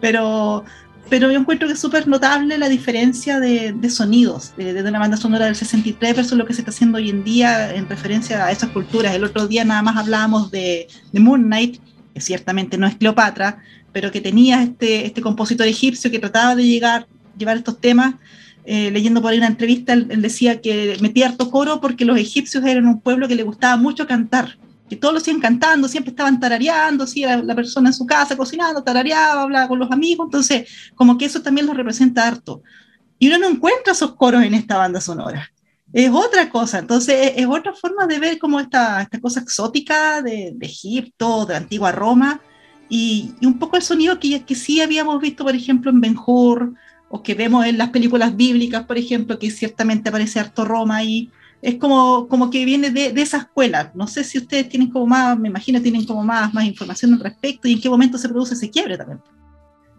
Pero, 0.00 0.64
pero 1.08 1.30
yo 1.30 1.38
encuentro 1.38 1.66
que 1.66 1.74
es 1.74 1.80
súper 1.80 2.06
notable 2.06 2.58
la 2.58 2.68
diferencia 2.68 3.40
de, 3.40 3.90
sonidos 3.90 4.52
de, 4.56 4.72
de, 4.72 4.88
una 4.88 4.98
banda 4.98 5.16
sonora 5.16 5.46
del 5.46 5.56
63 5.56 6.16
versus 6.16 6.36
lo 6.36 6.46
que 6.46 6.54
se 6.54 6.60
está 6.60 6.70
haciendo 6.70 6.98
hoy 6.98 7.10
en 7.10 7.24
día 7.24 7.74
en 7.74 7.88
referencia 7.88 8.44
a 8.44 8.52
esas 8.52 8.70
culturas. 8.70 9.14
El 9.14 9.24
otro 9.24 9.46
día 9.46 9.64
nada 9.64 9.82
más 9.82 9.96
hablábamos 9.96 10.50
de, 10.50 10.88
de 11.12 11.20
Moon 11.20 11.44
Knight, 11.44 11.80
que 12.14 12.20
ciertamente 12.20 12.76
no 12.78 12.86
es 12.86 12.96
Cleopatra, 12.96 13.62
pero 13.92 14.10
que 14.10 14.20
tenía 14.20 14.62
este, 14.62 15.06
este 15.06 15.22
compositor 15.22 15.66
egipcio 15.66 16.10
que 16.10 16.18
trataba 16.18 16.54
de 16.54 16.66
llegar, 16.66 17.06
llevar 17.36 17.56
estos 17.56 17.80
temas. 17.80 18.14
Eh, 18.64 18.90
leyendo 18.90 19.22
por 19.22 19.32
ahí 19.32 19.38
una 19.38 19.46
entrevista, 19.46 19.94
él, 19.94 20.08
él 20.10 20.20
decía 20.20 20.60
que 20.60 20.98
metía 21.00 21.28
harto 21.28 21.50
coro 21.50 21.80
porque 21.80 22.04
los 22.04 22.18
egipcios 22.18 22.62
eran 22.64 22.86
un 22.86 23.00
pueblo 23.00 23.26
que 23.26 23.34
le 23.34 23.42
gustaba 23.42 23.78
mucho 23.78 24.06
cantar 24.06 24.58
que 24.88 24.96
todos 24.96 25.14
lo 25.14 25.20
siguen 25.20 25.40
cantando, 25.40 25.88
siempre 25.88 26.10
estaban 26.10 26.40
tarareando, 26.40 27.06
sí, 27.06 27.22
la, 27.22 27.36
la, 27.38 27.54
persona 27.54 27.90
en 27.90 27.94
su 27.94 28.06
casa 28.06 28.36
cocinando, 28.36 28.82
tarareaba, 28.82 29.42
hablaba 29.42 29.68
con 29.68 29.78
los 29.78 29.90
amigos, 29.90 30.26
entonces 30.26 30.68
como 30.94 31.18
que 31.18 31.26
eso 31.26 31.42
también 31.42 31.66
lo 31.66 31.74
representa 31.74 32.26
harto. 32.26 32.62
Y 33.18 33.28
uno 33.28 33.38
no 33.38 33.48
encuentra 33.48 33.92
esos 33.92 34.14
coros 34.14 34.42
en 34.42 34.54
esta 34.54 34.76
banda 34.76 35.00
sonora. 35.00 35.50
Es 35.92 36.10
otra 36.10 36.50
cosa, 36.50 36.78
entonces 36.78 37.32
es, 37.36 37.46
otra 37.46 37.72
forma 37.74 38.06
de 38.06 38.18
ver 38.18 38.38
como 38.38 38.60
esta, 38.60 39.00
esta 39.00 39.20
cosa 39.20 39.40
exótica 39.40 40.20
de, 40.20 40.52
de 40.54 40.66
Egipto, 40.66 41.46
de 41.46 41.54
la 41.54 41.58
antigua 41.58 41.92
Roma, 41.92 42.40
y, 42.90 43.34
y, 43.40 43.46
un 43.46 43.58
poco 43.58 43.76
el 43.76 43.82
sonido 43.82 44.18
que, 44.18 44.44
que 44.44 44.54
sí 44.54 44.80
habíamos 44.80 45.20
visto, 45.20 45.44
por 45.44 45.54
ejemplo, 45.54 45.90
en 45.90 46.00
Ben 46.00 46.16
Hur, 46.26 46.74
o 47.08 47.22
que 47.22 47.34
vemos 47.34 47.64
en 47.64 47.78
las 47.78 47.90
películas 47.90 48.36
bíblicas, 48.36 48.84
por 48.84 48.98
ejemplo, 48.98 49.38
que 49.38 49.50
ciertamente 49.50 50.10
aparece 50.10 50.40
harto 50.40 50.64
Roma 50.64 50.96
ahí, 50.96 51.30
es 51.60 51.76
como, 51.76 52.28
como 52.28 52.50
que 52.50 52.64
viene 52.64 52.90
de, 52.90 53.12
esa 53.20 53.38
escuela. 53.38 53.90
No 53.94 54.06
sé 54.06 54.24
si 54.24 54.38
ustedes 54.38 54.68
tienen 54.68 54.90
como 54.90 55.06
más, 55.06 55.38
me 55.38 55.48
imagino, 55.48 55.80
tienen 55.82 56.04
como 56.04 56.22
más, 56.22 56.52
más 56.54 56.64
información 56.64 57.14
al 57.14 57.20
respecto 57.20 57.68
y 57.68 57.72
en 57.72 57.80
qué 57.80 57.90
momento 57.90 58.18
se 58.18 58.28
produce 58.28 58.54
ese 58.54 58.70
quiebre 58.70 58.96
también. 58.96 59.20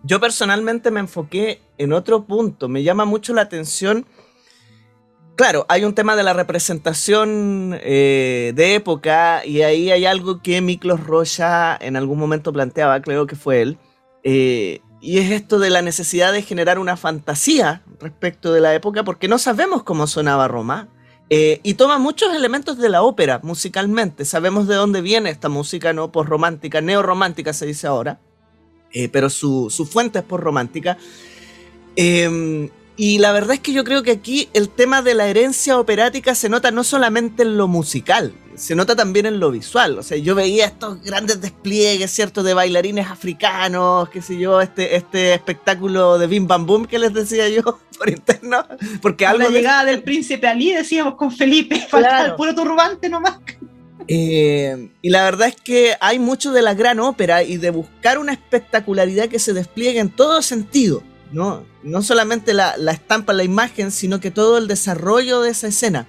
Yo 0.03 0.20
personalmente 0.20 0.91
me 0.91 1.01
enfoqué 1.01 1.62
en 1.78 1.91
otro 1.91 2.24
punto. 2.26 2.70
Me 2.70 2.84
llama 2.84 3.03
mucho 3.05 3.34
la 3.34 3.41
atención. 3.41 4.05
Claro, 5.36 5.66
hay 5.70 5.84
un 5.84 5.93
tema 5.93 6.16
de 6.16 6.24
la 6.24 6.34
representación 6.34 7.78
eh, 7.82 8.53
de 8.55 8.76
época 8.76 9.45
y 9.45 9.62
ahí 9.62 9.91
hay 9.91 10.05
algo 10.05 10.41
que 10.41 10.62
Miklos 10.62 11.01
Rocha 11.01 11.78
en 11.80 11.95
algún 11.95 12.20
momento 12.20 12.51
planteaba, 12.51 13.01
creo 13.01 13.26
que 13.26 13.38
fue 13.38 13.62
él, 13.62 13.78
eh, 14.24 14.82
y 14.99 15.20
es 15.20 15.32
esto 15.32 15.60
de 15.60 15.70
la 15.70 15.82
necesidad 15.82 16.34
de 16.34 16.41
generar 16.41 16.78
una 16.78 16.97
fantasía 16.97 17.84
respecto 18.01 18.51
de 18.51 18.60
la 18.60 18.76
época 18.76 19.05
porque 19.05 19.30
no 19.30 19.38
sabemos 19.38 19.84
cómo 19.84 20.07
sonaba 20.07 20.49
Roma, 20.49 20.89
eh, 21.30 21.59
y 21.63 21.75
toma 21.75 21.97
muchos 21.99 22.34
elementos 22.34 22.77
de 22.77 22.89
la 22.89 23.03
ópera 23.03 23.39
musicalmente. 23.43 24.25
Sabemos 24.25 24.67
de 24.67 24.75
dónde 24.75 25.01
viene 25.01 25.30
esta 25.30 25.49
música, 25.49 25.93
¿no? 25.93 26.11
Post-romántica, 26.11 26.82
neorromántica 26.82 27.53
se 27.53 27.65
dice 27.65 27.88
ahora, 27.88 28.19
eh, 28.91 29.09
pero 29.09 29.30
su, 29.30 29.69
su, 29.69 29.86
fuente 29.86 30.19
es 30.19 30.25
post-romántica. 30.25 30.97
Eh, 31.95 32.69
y 33.02 33.18
la 33.18 33.32
verdad 33.32 33.54
es 33.54 33.60
que 33.62 33.72
yo 33.72 33.86
creo 33.86 34.04
que 34.04 34.12
aquí 34.12 34.50
el 34.52 34.68
tema 34.68 35.02
de 35.02 35.14
la 35.14 35.26
herencia 35.28 35.80
operática 35.80 36.36
se 36.36 36.50
nota 36.50 36.70
no 36.70 36.84
solamente 36.84 37.43
en 37.43 37.56
lo 37.56 37.70
musical, 37.70 38.34
se 38.56 38.76
nota 38.76 38.93
también 38.93 39.26
en 39.26 39.39
lo 39.39 39.52
visual. 39.52 39.97
O 39.97 40.04
sea, 40.04 40.18
yo 40.18 40.36
veía 40.36 40.66
estos 40.66 41.02
grandes 41.02 41.39
despliegues, 41.39 42.12
¿cierto? 42.12 42.43
De 42.43 42.54
bailarines 42.54 43.08
africanos, 43.08 44.10
qué 44.10 44.22
sé 44.22 44.38
yo, 44.38 44.60
este, 44.60 44.97
este 44.97 45.34
espectáculo 45.34 46.18
de 46.18 46.28
Bim 46.28 46.45
Bam 46.45 46.66
Boom 46.66 46.88
que 46.88 47.00
les 47.00 47.14
decía 47.14 47.47
yo 47.47 47.62
por 47.97 48.10
interno. 48.10 48.66
Porque 49.02 49.26
algo 49.26 49.43
la 49.43 49.50
llegada 49.50 49.86
de... 49.86 49.91
del 49.91 50.04
príncipe 50.04 50.45
Ali, 50.47 50.74
decíamos 50.74 51.16
con 51.16 51.32
Felipe, 51.32 51.80
falta 51.89 52.10
claro. 52.10 52.26
el 52.32 52.36
puro 52.36 52.54
turbante 52.54 53.08
nomás. 53.08 53.39
Eh, 54.10 54.89
y 55.02 55.10
la 55.10 55.24
verdad 55.24 55.47
es 55.47 55.56
que 55.56 55.95
hay 56.02 56.20
mucho 56.20 56.52
de 56.52 56.64
la 56.64 56.74
gran 56.74 57.00
ópera 57.00 57.43
y 57.43 57.56
de 57.56 57.70
buscar 57.70 58.18
una 58.18 58.34
espectacularidad 58.34 59.30
que 59.30 59.39
se 59.39 59.54
despliegue 59.54 60.02
en 60.02 60.10
todo 60.10 60.41
sentido. 60.41 61.02
¿No? 61.32 61.65
No 61.84 62.01
solamente 62.01 62.53
la, 62.53 62.75
la 62.77 62.91
estampa, 62.91 63.34
la 63.34 63.43
imagen, 63.43 63.91
sino 63.91 64.19
que 64.19 64.32
todo 64.32 64.57
el 64.57 64.67
desarrollo 64.67 65.41
de 65.41 65.51
esa 65.51 65.67
escena. 65.67 66.07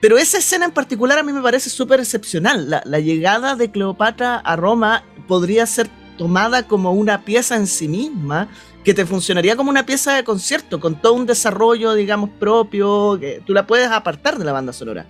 Pero 0.00 0.18
esa 0.18 0.38
escena 0.38 0.64
en 0.64 0.72
particular 0.72 1.18
a 1.18 1.22
mí 1.22 1.32
me 1.32 1.42
parece 1.42 1.70
súper 1.70 2.00
excepcional. 2.00 2.68
La, 2.68 2.82
la, 2.84 2.98
llegada 2.98 3.54
de 3.54 3.70
Cleopatra 3.70 4.36
a 4.36 4.56
Roma 4.56 5.04
podría 5.28 5.64
ser 5.66 5.88
tomada 6.18 6.66
como 6.66 6.92
una 6.92 7.24
pieza 7.24 7.56
en 7.56 7.66
sí 7.66 7.88
misma, 7.88 8.48
que 8.84 8.94
te 8.94 9.06
funcionaría 9.06 9.56
como 9.56 9.70
una 9.70 9.86
pieza 9.86 10.14
de 10.14 10.24
concierto, 10.24 10.80
con 10.80 11.00
todo 11.00 11.14
un 11.14 11.26
desarrollo, 11.26 11.94
digamos, 11.94 12.30
propio, 12.30 13.16
que 13.20 13.42
tú 13.46 13.54
la 13.54 13.66
puedes 13.66 13.88
apartar 13.88 14.38
de 14.38 14.44
la 14.44 14.52
banda 14.52 14.72
sonora. 14.72 15.06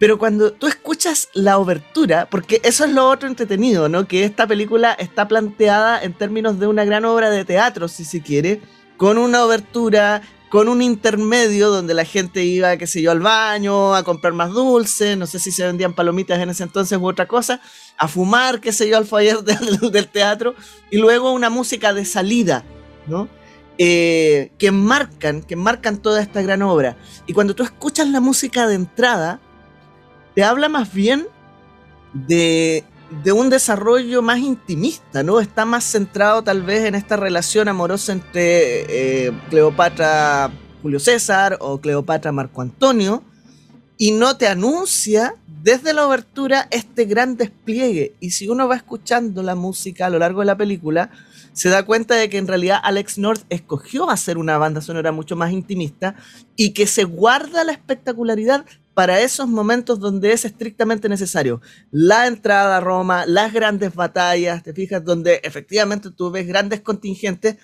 Pero 0.00 0.18
cuando 0.18 0.50
tú 0.50 0.66
escuchas 0.66 1.28
la 1.34 1.58
obertura, 1.58 2.26
porque 2.30 2.62
eso 2.64 2.86
es 2.86 2.90
lo 2.90 3.06
otro 3.06 3.28
entretenido, 3.28 3.90
¿no? 3.90 4.08
Que 4.08 4.24
esta 4.24 4.46
película 4.46 4.94
está 4.94 5.28
planteada 5.28 6.02
en 6.02 6.14
términos 6.14 6.58
de 6.58 6.66
una 6.66 6.86
gran 6.86 7.04
obra 7.04 7.28
de 7.28 7.44
teatro, 7.44 7.86
si 7.86 8.06
se 8.06 8.22
quiere, 8.22 8.62
con 8.96 9.18
una 9.18 9.44
obertura, 9.44 10.22
con 10.48 10.70
un 10.70 10.80
intermedio 10.80 11.68
donde 11.68 11.92
la 11.92 12.06
gente 12.06 12.42
iba, 12.44 12.78
qué 12.78 12.86
sé 12.86 13.02
yo, 13.02 13.10
al 13.10 13.20
baño, 13.20 13.94
a 13.94 14.02
comprar 14.02 14.32
más 14.32 14.52
dulce, 14.52 15.16
no 15.16 15.26
sé 15.26 15.38
si 15.38 15.52
se 15.52 15.66
vendían 15.66 15.92
palomitas 15.92 16.40
en 16.40 16.48
ese 16.48 16.62
entonces 16.62 16.98
u 16.98 17.06
otra 17.06 17.28
cosa, 17.28 17.60
a 17.98 18.08
fumar, 18.08 18.62
qué 18.62 18.72
sé 18.72 18.88
yo, 18.88 18.96
al 18.96 19.04
foyer 19.04 19.40
del, 19.44 19.92
del 19.92 20.08
teatro, 20.08 20.54
y 20.90 20.96
luego 20.96 21.30
una 21.30 21.50
música 21.50 21.92
de 21.92 22.06
salida, 22.06 22.64
¿no? 23.06 23.28
Eh, 23.76 24.50
que 24.56 24.70
marcan, 24.70 25.42
que 25.42 25.56
marcan 25.56 25.98
toda 25.98 26.22
esta 26.22 26.40
gran 26.40 26.62
obra. 26.62 26.96
Y 27.26 27.34
cuando 27.34 27.54
tú 27.54 27.62
escuchas 27.64 28.08
la 28.08 28.20
música 28.20 28.66
de 28.66 28.76
entrada, 28.76 29.40
te 30.34 30.44
habla 30.44 30.68
más 30.68 30.92
bien 30.92 31.26
de 32.12 32.84
de 33.22 33.32
un 33.32 33.50
desarrollo 33.50 34.22
más 34.22 34.38
intimista, 34.38 35.22
¿no? 35.22 35.40
Está 35.40 35.64
más 35.64 35.84
centrado 35.84 36.42
tal 36.42 36.62
vez 36.62 36.84
en 36.84 36.94
esta 36.94 37.16
relación 37.16 37.68
amorosa 37.68 38.12
entre 38.12 39.26
eh, 39.26 39.32
Cleopatra 39.50 40.50
Julio 40.82 41.00
César 41.00 41.58
o 41.60 41.80
Cleopatra 41.80 42.32
Marco 42.32 42.62
Antonio, 42.62 43.24
y 43.98 44.12
no 44.12 44.36
te 44.36 44.46
anuncia 44.46 45.34
desde 45.62 45.92
la 45.92 46.06
obertura 46.06 46.68
este 46.70 47.04
gran 47.04 47.36
despliegue. 47.36 48.14
Y 48.18 48.30
si 48.30 48.48
uno 48.48 48.66
va 48.66 48.76
escuchando 48.76 49.42
la 49.42 49.54
música 49.54 50.06
a 50.06 50.10
lo 50.10 50.18
largo 50.18 50.40
de 50.40 50.46
la 50.46 50.56
película, 50.56 51.10
se 51.52 51.68
da 51.68 51.84
cuenta 51.84 52.14
de 52.14 52.30
que 52.30 52.38
en 52.38 52.46
realidad 52.46 52.80
Alex 52.82 53.18
North 53.18 53.42
escogió 53.50 54.08
hacer 54.08 54.38
una 54.38 54.56
banda 54.56 54.80
sonora 54.80 55.12
mucho 55.12 55.36
más 55.36 55.52
intimista 55.52 56.14
y 56.56 56.70
que 56.70 56.86
se 56.86 57.04
guarda 57.04 57.64
la 57.64 57.72
espectacularidad 57.72 58.64
para 59.00 59.22
esos 59.22 59.48
momentos 59.48 59.98
donde 59.98 60.30
es 60.30 60.44
estrictamente 60.44 61.08
necesario. 61.08 61.62
La 61.90 62.26
entrada 62.26 62.76
a 62.76 62.80
Roma, 62.80 63.24
las 63.24 63.50
grandes 63.50 63.94
batallas, 63.94 64.62
te 64.62 64.74
fijas, 64.74 65.02
donde 65.02 65.40
efectivamente 65.42 66.10
tú 66.10 66.30
ves 66.30 66.46
grandes 66.46 66.82
contingentes 66.82 67.56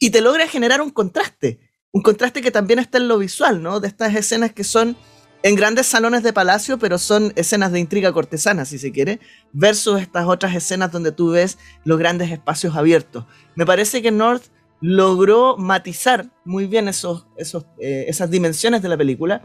y 0.00 0.10
te 0.10 0.20
logra 0.20 0.48
generar 0.48 0.80
un 0.80 0.90
contraste. 0.90 1.60
Un 1.92 2.02
contraste 2.02 2.42
que 2.42 2.50
también 2.50 2.80
está 2.80 2.98
en 2.98 3.06
lo 3.06 3.18
visual, 3.18 3.62
¿no? 3.62 3.78
De 3.78 3.86
estas 3.86 4.16
escenas 4.16 4.52
que 4.52 4.64
son 4.64 4.96
en 5.44 5.54
grandes 5.54 5.86
salones 5.86 6.24
de 6.24 6.32
palacio, 6.32 6.76
pero 6.80 6.98
son 6.98 7.32
escenas 7.36 7.70
de 7.70 7.78
intriga 7.78 8.12
cortesana, 8.12 8.64
si 8.64 8.76
se 8.76 8.90
quiere, 8.90 9.20
versus 9.52 10.00
estas 10.00 10.26
otras 10.26 10.56
escenas 10.56 10.90
donde 10.90 11.12
tú 11.12 11.30
ves 11.30 11.56
los 11.84 12.00
grandes 12.00 12.32
espacios 12.32 12.74
abiertos. 12.74 13.26
Me 13.54 13.64
parece 13.64 14.02
que 14.02 14.10
North 14.10 14.42
logró 14.80 15.56
matizar 15.56 16.32
muy 16.44 16.66
bien 16.66 16.88
esos, 16.88 17.28
esos, 17.36 17.66
eh, 17.78 18.06
esas 18.08 18.28
dimensiones 18.28 18.82
de 18.82 18.88
la 18.88 18.96
película 18.96 19.44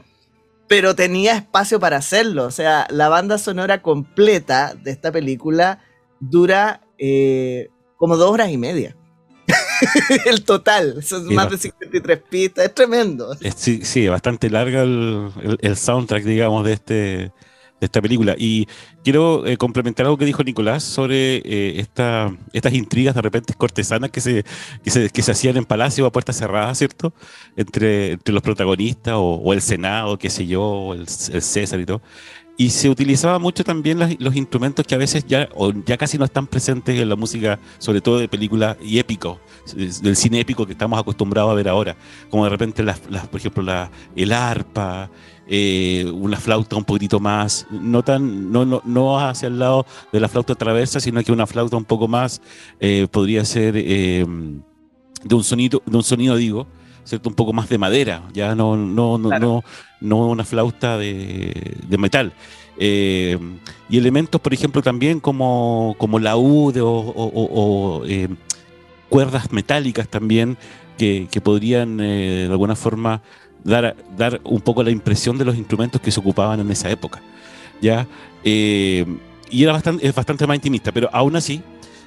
pero 0.68 0.96
tenía 0.96 1.36
espacio 1.36 1.80
para 1.80 1.98
hacerlo. 1.98 2.46
O 2.46 2.52
sea, 2.52 2.88
la 2.90 3.10
banda 3.10 3.38
sonora 3.38 3.82
completa 3.82 4.74
de 4.76 4.92
esta 4.92 5.12
película 5.12 5.80
dura 6.20 6.82
eh, 6.98 7.70
como 7.98 8.18
dos 8.18 8.32
horas 8.32 8.50
y 8.50 8.58
media. 8.58 8.96
el 10.26 10.44
total, 10.44 11.04
son 11.04 11.34
más 11.34 11.50
de 11.50 11.58
53 11.58 12.22
pistas, 12.30 12.66
es 12.66 12.74
tremendo. 12.74 13.36
sí, 13.56 13.82
sí, 13.84 14.08
bastante 14.08 14.50
larga 14.50 14.82
el, 14.82 15.76
soundtrack, 15.76 16.24
digamos, 16.24 16.66
de 16.66 16.74
este, 16.74 17.32
de 17.86 17.88
esta 17.88 18.02
película. 18.02 18.36
Y 18.38 18.68
quiero 19.04 19.46
eh, 19.46 19.58
complementar 19.58 20.06
algo 20.06 20.18
que 20.18 20.26
dijo 20.26 20.44
Nicolás 20.44 20.84
sobre 20.84 21.38
eh, 21.38 21.80
esta, 21.80 22.36
estas 22.54 22.74
intrigas 22.74 23.16
de 23.16 23.22
repente 23.22 23.54
cortesanas 23.54 24.12
que 24.12 24.22
se, 24.22 24.44
que 24.84 24.90
se, 24.90 25.10
que 25.10 25.22
se 25.22 25.32
hacían 25.32 25.58
en 25.58 25.66
palacio 25.66 26.06
a 26.06 26.12
puertas 26.12 26.38
cerradas, 26.38 26.78
¿cierto? 26.78 27.14
Entre, 27.56 28.14
entre 28.14 28.34
los 28.34 28.44
protagonistas 28.44 29.14
o, 29.18 29.54
el 29.54 29.62
Senado, 29.62 30.18
qué 30.18 30.30
sé 30.30 30.48
yo, 30.48 30.94
el, 30.94 31.02
el 31.02 31.42
César 31.42 31.80
y 31.80 31.86
todo. 31.86 32.02
Y 32.58 32.70
se 32.70 32.90
utilizaba 32.90 33.38
mucho 33.38 33.66
también 33.66 34.00
los, 34.20 34.36
instrumentos 34.36 34.86
que 34.88 34.96
a 34.96 34.98
veces 34.98 35.26
ya, 35.28 35.50
o 35.56 35.74
ya 35.74 35.98
casi 35.98 36.18
no 36.18 36.24
están 36.24 36.48
presentes 36.48 36.98
en 36.98 37.10
la 37.10 37.18
música, 37.18 37.60
sobre 37.80 38.00
todo 38.00 38.18
de 38.18 38.30
películas 38.30 38.78
y 38.82 38.98
épico, 38.98 39.42
del 39.76 40.16
cine 40.16 40.40
épico 40.40 40.66
que 40.66 40.72
estamos 40.72 40.98
acostumbrados 40.98 41.52
a 41.52 41.54
ver 41.54 41.68
ahora, 41.68 41.98
como 42.30 42.46
de 42.46 42.50
repente, 42.50 42.82
las, 42.82 43.00
por 43.00 43.40
ejemplo, 43.42 43.62
la, 43.62 43.92
el 44.16 44.32
arpa, 44.32 45.10
eh, 45.48 46.10
una 46.14 46.38
flauta 46.38 46.78
un 46.78 46.86
poquitito 46.86 47.20
más, 47.20 47.68
no, 47.70 48.04
tan, 48.04 48.50
no, 48.52 48.64
no, 48.66 48.82
no, 48.86 49.20
hacia 49.20 49.48
el 49.48 49.60
lado 49.60 49.86
de 50.14 50.22
la 50.22 50.30
flauta 50.30 50.56
traversa, 50.56 51.02
sino 51.02 51.22
que 51.24 51.34
una 51.34 51.46
flauta 51.46 51.76
un 51.76 51.86
poco 51.86 52.08
más, 52.08 52.42
eh, 52.80 53.08
podría 53.12 53.44
ser 53.44 53.76
eh, 53.76 54.26
de, 55.24 55.36
un 55.36 55.44
sonido, 55.44 55.84
de 55.86 55.98
un 55.98 56.04
sonido, 56.04 56.38
digo, 56.38 56.68
¿cierto? 57.06 57.30
un 57.30 57.36
poco 57.36 57.54
más 57.54 57.70
de 57.70 57.78
madera, 57.78 58.24
ya 58.34 58.54
no, 58.56 58.76
no, 58.76 59.18
no, 59.18 59.40
no, 59.40 59.64
no 60.02 60.28
una 60.28 60.44
flauta 60.44 60.98
de, 60.98 61.78
de 61.88 61.98
metal. 61.98 62.34
y 62.78 63.98
elementos, 63.98 64.42
por 64.42 64.54
ejemplo, 64.54 64.82
también 64.82 65.22
como, 65.22 65.96
como 65.98 66.20
laúd 66.20 66.78
o, 66.82 67.14
o, 67.16 68.04
cuerdas 69.08 69.54
metálicas 69.54 70.10
también 70.10 70.58
que, 70.98 71.28
que 71.32 71.40
podrían 71.40 71.98
de 71.98 72.50
alguna 72.52 72.76
forma 72.76 73.22
dar, 73.64 73.96
dar 74.18 74.42
un 74.44 74.62
poco 74.62 74.84
la 74.84 74.92
impresión 74.92 75.38
de 75.38 75.46
los 75.46 75.56
instrumentos 75.56 76.02
que 76.02 76.12
se 76.12 76.20
ocupaban 76.20 76.60
en 76.60 76.70
esa 76.72 76.90
época. 76.90 77.22
¿ya? 77.82 78.08
Eh, 78.44 79.06
y 79.50 79.64
era 79.64 79.74
bastante, 79.74 80.08
es 80.08 80.16
bastante 80.16 80.48
más 80.48 80.56
intimista, 80.56 80.92
pero 80.92 81.10
aún 81.12 81.36
así 81.36 81.62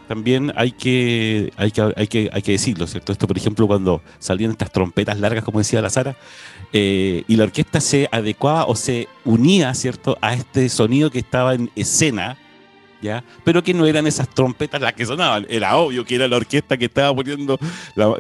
también 0.09 0.53
hay 0.57 0.73
que, 0.73 1.53
hay 1.57 1.71
que, 1.71 1.93
hay 1.95 2.07
que, 2.09 2.31
hay 2.33 2.43
que 2.43 2.53
decirlo, 2.53 2.87
¿cierto? 2.87 3.13
Esto, 3.13 3.29
por 3.29 3.37
ejemplo, 3.37 3.67
cuando 3.67 4.03
salían 4.19 4.51
estas 4.51 4.73
trompetas 4.73 5.21
largas, 5.21 5.45
como 5.45 5.59
decía 5.59 5.83
la 5.83 5.91
Sara, 5.91 6.17
eh, 6.73 7.25
y 7.29 7.37
la 7.37 7.45
orquesta 7.45 7.81
se 7.81 8.09
adecuaba 8.11 8.65
o 8.65 8.75
se 8.75 9.07
unía, 9.27 9.75
¿cierto?, 9.75 10.17
a 10.23 10.33
este 10.33 10.71
sonido 10.71 11.11
que 11.11 11.19
estaba 11.19 11.55
en 11.55 11.71
escena, 11.77 12.39
¿ya? 13.03 13.23
Pero 13.45 13.63
que 13.63 13.75
no 13.75 13.85
eran 13.85 14.07
esas 14.07 14.29
trompetas 14.31 14.81
las 14.81 14.95
que 14.95 15.05
sonaban, 15.05 15.47
era 15.51 15.77
obvio 15.77 16.07
que 16.07 16.15
era 16.15 16.27
la 16.27 16.39
orquesta 16.39 16.79
que 16.79 16.87
estaba 16.87 17.15
poniendo, 17.15 17.59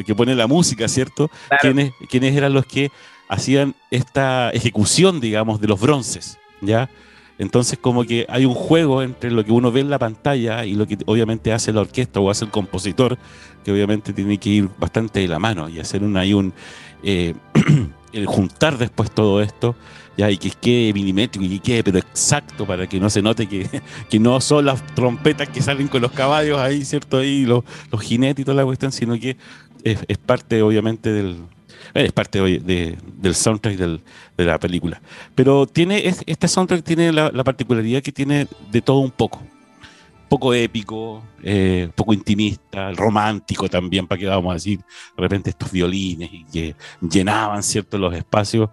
que 0.05 0.14
pone 0.14 0.34
la 0.34 0.47
música, 0.47 0.89
¿cierto? 0.89 1.30
¿Quiénes, 1.61 1.93
¿Quiénes 2.11 2.36
eran 2.36 2.53
los 2.53 2.66
que 2.66 2.91
hacían 3.30 3.74
esta 3.91 4.51
ejecución, 4.51 5.20
digamos, 5.20 5.59
de 5.59 5.68
los 5.68 5.80
bronces, 5.80 6.39
¿ya? 6.61 6.91
Entonces 7.39 7.78
como 7.78 8.05
que 8.05 8.26
hay 8.28 8.45
un 8.45 8.55
juego 8.55 9.03
entre 9.03 9.30
lo 9.30 9.45
que 9.45 9.53
uno 9.53 9.70
ve 9.70 9.80
en 9.80 9.91
la 9.91 9.99
pantalla 9.99 10.64
y 10.64 10.74
lo 10.74 10.86
que 10.86 10.99
obviamente 11.07 11.53
hace 11.53 11.72
la 11.72 11.80
orquesta 11.80 12.18
o 12.18 12.30
hace 12.30 12.45
el 12.45 12.51
compositor, 12.51 13.16
que 13.64 13.70
obviamente 13.72 14.12
tiene 14.12 14.39
que 14.39 14.51
ir 14.51 14.68
bastante 14.78 15.20
de 15.20 15.28
la 15.28 15.39
mano 15.39 15.68
y 15.68 15.78
hacer 15.78 16.03
un, 16.03 16.16
ahí 16.16 16.34
un, 16.34 16.53
eh, 17.05 17.34
el 18.12 18.26
juntar 18.26 18.76
después 18.76 19.12
todo 19.12 19.41
esto, 19.41 19.76
ya, 20.16 20.28
y 20.32 20.36
que 20.36 20.51
quede 20.51 20.93
milimétrico 20.93 21.45
y 21.45 21.49
que 21.49 21.61
quede 21.61 21.84
pero 21.84 21.99
exacto 21.99 22.66
para 22.66 22.89
que 22.89 22.99
no 22.99 23.09
se 23.09 23.22
note 23.22 23.47
que, 23.47 23.68
que 24.11 24.18
no 24.18 24.41
son 24.41 24.64
las 24.64 24.84
trompetas 24.95 25.49
que 25.49 25.62
salen 25.62 25.86
con 25.86 26.03
los 26.03 26.11
caballos 26.11 26.59
ahí, 26.59 26.84
¿cierto? 26.84 27.18
Ahí 27.18 27.47
los, 27.47 27.62
los 27.93 28.01
jinetes 28.01 28.43
y 28.43 28.45
toda 28.45 28.57
la 28.57 28.64
cuestión, 28.64 28.91
sino 28.91 29.18
que 29.18 29.36
es 29.84 30.18
parte 30.18 30.61
obviamente 30.61 31.12
del, 31.12 31.36
es 32.05 32.12
parte 32.12 32.40
del 32.40 33.34
soundtrack 33.34 33.76
de 33.76 34.44
la 34.44 34.59
película. 34.59 35.01
Pero 35.34 35.66
tiene 35.66 36.07
este 36.26 36.49
soundtrack 36.49 36.84
tiene 36.84 37.12
la, 37.12 37.44
particularidad 37.44 38.03
que 38.03 38.12
tiene 38.12 38.46
de 38.70 38.80
todo 38.80 38.99
un 38.99 39.11
poco. 39.11 39.42
Poco 40.28 40.53
épico, 40.53 41.22
eh, 41.42 41.88
poco 41.94 42.12
intimista, 42.12 42.92
romántico 42.92 43.66
también, 43.66 44.07
para 44.07 44.18
que 44.18 44.26
vamos 44.26 44.51
a 44.51 44.55
decir, 44.55 44.78
de 44.78 45.22
repente 45.22 45.51
estos 45.51 45.72
violines 45.72 46.30
que 46.53 46.76
llenaban 47.01 47.62
cierto 47.62 47.96
los 47.96 48.14
espacios, 48.14 48.68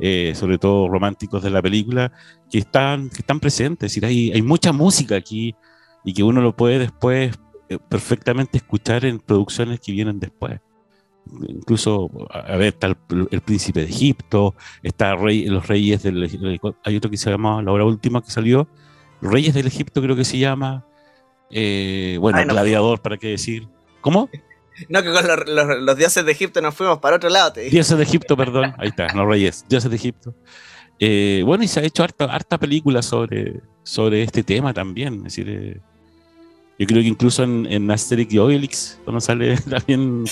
eh, 0.00 0.34
sobre 0.34 0.58
todo 0.58 0.86
románticos 0.86 1.42
de 1.42 1.48
la 1.48 1.62
película, 1.62 2.12
que 2.50 2.58
están, 2.58 3.08
que 3.08 3.20
están 3.20 3.40
presentes. 3.40 3.86
Es 3.86 3.92
decir, 3.92 4.04
hay, 4.04 4.32
hay 4.32 4.42
mucha 4.42 4.70
música 4.72 5.16
aquí 5.16 5.54
y 6.04 6.12
que 6.12 6.22
uno 6.22 6.42
lo 6.42 6.54
puede 6.54 6.78
después 6.78 7.38
eh, 7.70 7.78
perfectamente 7.88 8.58
escuchar 8.58 9.06
en 9.06 9.18
producciones 9.18 9.80
que 9.80 9.92
vienen 9.92 10.20
después 10.20 10.60
incluso, 11.48 12.10
a 12.30 12.56
ver, 12.56 12.68
está 12.68 12.86
el, 12.86 13.40
príncipe 13.40 13.80
de 13.80 13.86
Egipto, 13.86 14.54
está 14.82 15.14
rey, 15.16 15.46
los 15.46 15.66
reyes 15.66 16.02
del 16.02 16.24
hay 16.84 16.96
otro 16.96 17.10
que 17.10 17.16
se 17.16 17.30
llama, 17.30 17.62
la 17.62 17.72
hora 17.72 17.84
última 17.84 18.22
que 18.22 18.30
salió, 18.30 18.68
Reyes 19.20 19.54
del 19.54 19.66
Egipto 19.66 20.00
creo 20.00 20.16
que 20.16 20.24
se 20.24 20.38
llama, 20.38 20.84
eh, 21.50 22.18
bueno, 22.20 22.44
gladiador, 22.44 23.00
para 23.00 23.16
qué 23.16 23.28
decir. 23.28 23.68
¿Cómo? 24.00 24.28
No, 24.88 25.02
que 25.02 25.10
con 25.12 25.26
los, 25.84 25.98
dioses 25.98 26.24
de 26.24 26.30
Egipto 26.30 26.60
nos 26.60 26.72
fuimos 26.72 26.98
para 26.98 27.16
otro 27.16 27.28
lado. 27.28 27.52
Dioses 27.68 27.98
de 27.98 28.04
Egipto, 28.04 28.36
perdón, 28.36 28.76
ahí 28.78 28.90
está, 28.90 29.12
los 29.12 29.26
reyes, 29.26 29.64
dioses 29.68 29.90
de 29.90 29.96
Egipto. 29.96 30.36
Eh, 31.00 31.42
bueno, 31.44 31.64
y 31.64 31.66
se 31.66 31.80
ha 31.80 31.82
hecho 31.82 32.04
harta, 32.04 32.26
harta 32.26 32.58
película 32.58 33.02
sobre, 33.02 33.60
sobre 33.82 34.22
este 34.22 34.44
tema 34.44 34.72
también, 34.72 35.14
es 35.14 35.22
decir... 35.24 35.48
Eh, 35.48 35.80
yo 36.78 36.86
creo 36.86 37.02
que 37.02 37.08
incluso 37.08 37.42
en, 37.42 37.66
en 37.68 37.90
Asterix 37.90 38.32
y 38.32 38.38
Obelix, 38.38 39.00
cuando 39.04 39.20
sale 39.20 39.56
también 39.68 40.24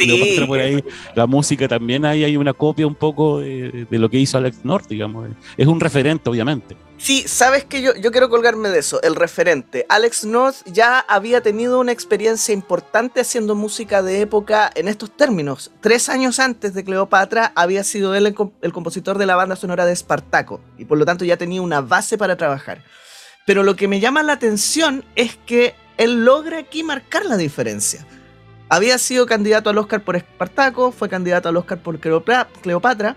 por 0.47 0.61
ahí, 0.61 0.82
la 1.16 1.26
música 1.26 1.66
también 1.66 2.05
ahí 2.05 2.22
hay 2.22 2.36
una 2.36 2.53
copia 2.53 2.86
un 2.86 2.94
poco 2.94 3.40
de, 3.40 3.86
lo 3.90 4.09
que 4.09 4.18
hizo 4.18 4.38
Alex 4.38 4.64
North, 4.64 4.86
digamos. 4.88 5.28
Es 5.57 5.66
un 5.66 5.80
referente, 5.80 6.30
obviamente. 6.30 6.76
Sí, 6.99 7.24
sabes 7.26 7.64
que 7.64 7.82
yo, 7.82 7.97
yo 7.97 8.12
quiero 8.12 8.30
colgarme 8.30 8.68
de 8.68 8.78
eso, 8.78 9.03
el 9.03 9.16
referente. 9.16 9.86
Alex 9.88 10.24
North 10.24 10.59
ya 10.66 11.01
había 11.01 11.40
tenido 11.40 11.80
una 11.80 11.90
experiencia 11.90 12.55
importante 12.55 13.20
haciendo 13.20 13.57
música 13.57 14.03
de 14.03 14.20
época 14.20 14.70
en 14.76 14.86
estos 14.86 15.11
términos. 15.11 15.72
Tres 15.80 16.09
años 16.09 16.38
antes 16.38 16.74
de 16.74 16.84
Cleopatra 16.84 17.53
había 17.57 17.82
sido 17.82 18.14
él 18.14 18.24
el, 18.24 18.36
el 18.62 18.72
compositor 18.72 19.18
de 19.18 19.26
la 19.26 19.34
banda 19.34 19.57
sonora 19.57 19.84
de 19.84 19.92
Espartaco 19.92 20.61
y 20.78 20.84
por 20.84 20.97
lo 20.97 21.05
tanto 21.05 21.24
ya 21.24 21.36
tenía 21.36 21.61
una 21.61 21.80
base 21.80 22.16
para 22.16 22.36
trabajar. 22.36 22.84
Pero 23.47 23.62
lo 23.62 23.76
que 23.76 23.88
me 23.88 24.01
llama 24.01 24.22
la 24.22 24.32
atención 24.32 25.05
es 25.16 25.36
que 25.44 25.74
él 25.97 26.24
logra 26.24 26.59
aquí 26.59 26.82
marcar 26.82 27.24
la 27.26 27.36
diferencia. 27.36 28.07
Había 28.68 28.99
sido 28.99 29.26
candidato 29.26 29.70
al 29.70 29.78
Oscar 29.78 30.03
por 30.03 30.16
Espartaco, 30.16 30.90
fue 30.90 31.09
candidato 31.09 31.49
al 31.49 31.57
Oscar 31.57 31.78
por 31.82 32.01
Cleopatra. 32.01 33.16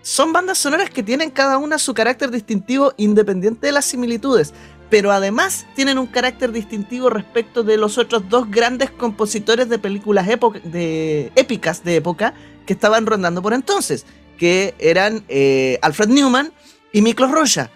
Son 0.00 0.32
bandas 0.32 0.56
sonoras 0.58 0.88
que 0.88 1.02
tienen 1.02 1.30
cada 1.30 1.58
una 1.58 1.78
su 1.78 1.92
carácter 1.92 2.30
distintivo 2.30 2.94
independiente 2.96 3.66
de 3.66 3.72
las 3.72 3.84
similitudes, 3.84 4.54
pero 4.88 5.12
además 5.12 5.66
tienen 5.74 5.98
un 5.98 6.06
carácter 6.06 6.52
distintivo 6.52 7.10
respecto 7.10 7.62
de 7.62 7.76
los 7.76 7.98
otros 7.98 8.28
dos 8.30 8.50
grandes 8.50 8.90
compositores 8.90 9.68
de 9.68 9.78
películas 9.78 10.26
épicas 10.28 11.84
de 11.84 11.96
época 11.96 12.32
que 12.64 12.72
estaban 12.72 13.04
rondando 13.04 13.42
por 13.42 13.52
entonces, 13.52 14.06
que 14.38 14.74
eran 14.78 15.24
eh, 15.28 15.78
Alfred 15.82 16.08
Newman 16.08 16.52
y 16.92 17.02
Miklos 17.02 17.30
Rocha. 17.30 17.70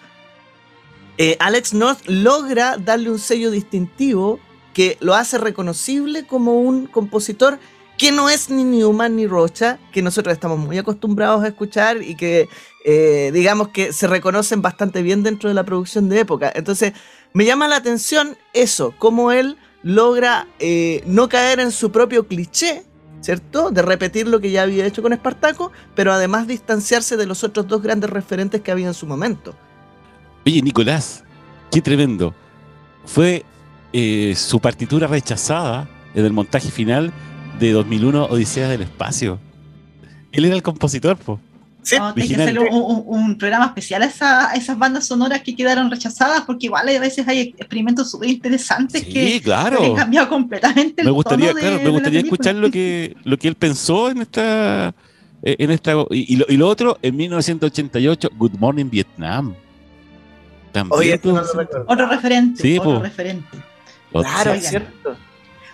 Eh, 1.23 1.37
Alex 1.39 1.73
North 1.73 2.01
logra 2.09 2.79
darle 2.79 3.09
un 3.09 3.21
sello 3.21 3.53
distintivo 3.53 4.41
que 4.75 4.97
lo 4.99 5.15
hace 5.15 5.39
reconocible 5.39 6.27
como 6.27 6.61
un 6.61 6.87
compositor 6.87 7.61
que 7.97 8.11
no 8.11 8.29
es 8.29 8.51
ni 8.51 8.65
Newman 8.65 9.15
ni 9.15 9.29
Rocha, 9.29 9.79
que 9.93 10.03
nosotros 10.03 10.33
estamos 10.33 10.59
muy 10.59 10.79
acostumbrados 10.79 11.45
a 11.45 11.47
escuchar 11.47 12.03
y 12.03 12.17
que 12.17 12.49
eh, 12.85 13.31
digamos 13.33 13.69
que 13.69 13.93
se 13.93 14.09
reconocen 14.09 14.63
bastante 14.63 15.01
bien 15.03 15.23
dentro 15.23 15.49
de 15.49 15.55
la 15.55 15.63
producción 15.63 16.09
de 16.09 16.19
época. 16.19 16.51
Entonces, 16.57 16.93
me 17.35 17.45
llama 17.45 17.69
la 17.69 17.77
atención 17.77 18.37
eso, 18.53 18.93
cómo 18.99 19.31
él 19.31 19.59
logra 19.85 20.49
eh, 20.59 21.05
no 21.07 21.29
caer 21.29 21.61
en 21.61 21.71
su 21.71 21.93
propio 21.93 22.27
cliché, 22.27 22.83
¿cierto? 23.21 23.71
De 23.71 23.83
repetir 23.83 24.27
lo 24.27 24.41
que 24.41 24.51
ya 24.51 24.63
había 24.63 24.87
hecho 24.87 25.03
con 25.03 25.13
Espartaco, 25.13 25.71
pero 25.95 26.13
además 26.13 26.49
distanciarse 26.49 27.17
de 27.17 27.27
los 27.27 27.45
otros 27.45 27.69
dos 27.69 27.81
grandes 27.81 28.11
referentes 28.11 28.61
que 28.61 28.73
había 28.73 28.89
en 28.89 28.95
su 28.95 29.07
momento. 29.07 29.55
Oye, 30.45 30.61
Nicolás, 30.63 31.23
qué 31.71 31.81
tremendo. 31.81 32.35
Fue 33.05 33.45
eh, 33.93 34.35
su 34.37 34.59
partitura 34.61 35.07
rechazada 35.07 35.89
en 36.15 36.25
el 36.25 36.33
montaje 36.33 36.71
final 36.71 37.13
de 37.61 37.73
2001 37.73 38.25
Odisea 38.25 38.69
del 38.69 38.83
Espacio. 38.83 39.39
Él 40.33 40.45
era 40.45 40.55
el 40.55 40.63
compositor, 40.63 41.17
po. 41.17 41.39
Sí, 41.83 41.97
hay 41.97 42.29
que 42.29 42.35
hacer 42.37 42.59
un, 42.61 43.37
programa 43.39 43.67
especial 43.67 44.03
a, 44.03 44.55
esas 44.55 44.79
bandas 44.79 45.05
sonoras 45.07 45.43
que 45.43 45.55
quedaron 45.57 45.91
rechazadas, 45.91 46.43
porque 46.43 46.67
igual 46.67 46.89
a 46.89 47.01
veces 47.01 47.27
hay 47.27 47.41
experimentos 47.41 48.09
súper 48.09 48.31
interesantes 48.31 49.05
que, 49.05 49.41
claro. 49.43 49.83
han 49.83 49.95
cambiado 49.95 50.29
completamente. 50.29 51.03
Me 51.03 51.11
gustaría, 51.11 51.53
me 51.53 51.89
gustaría 51.89 52.21
escuchar 52.21 52.55
lo 52.55 52.71
que, 52.71 53.17
lo 53.25 53.37
que 53.37 53.49
él 53.49 53.57
pensó 53.57 54.11
en 54.11 54.23
esta. 54.23 54.95
En 55.45 55.73
esta 55.73 55.93
y, 56.11 56.37
lo, 56.37 56.47
y 56.49 56.57
lo 56.57 56.69
otro, 56.69 56.99
en 57.03 57.17
1988, 57.17 58.31
Good 58.39 58.53
Morning 58.61 58.89
Vietnam. 58.89 59.57
También 60.73 61.21
otro 61.87 62.07
referente. 62.09 62.79
otro 62.79 63.01
referente. 63.01 63.59
Claro, 64.11 64.53
es 64.53 64.69
cierto. 64.69 65.17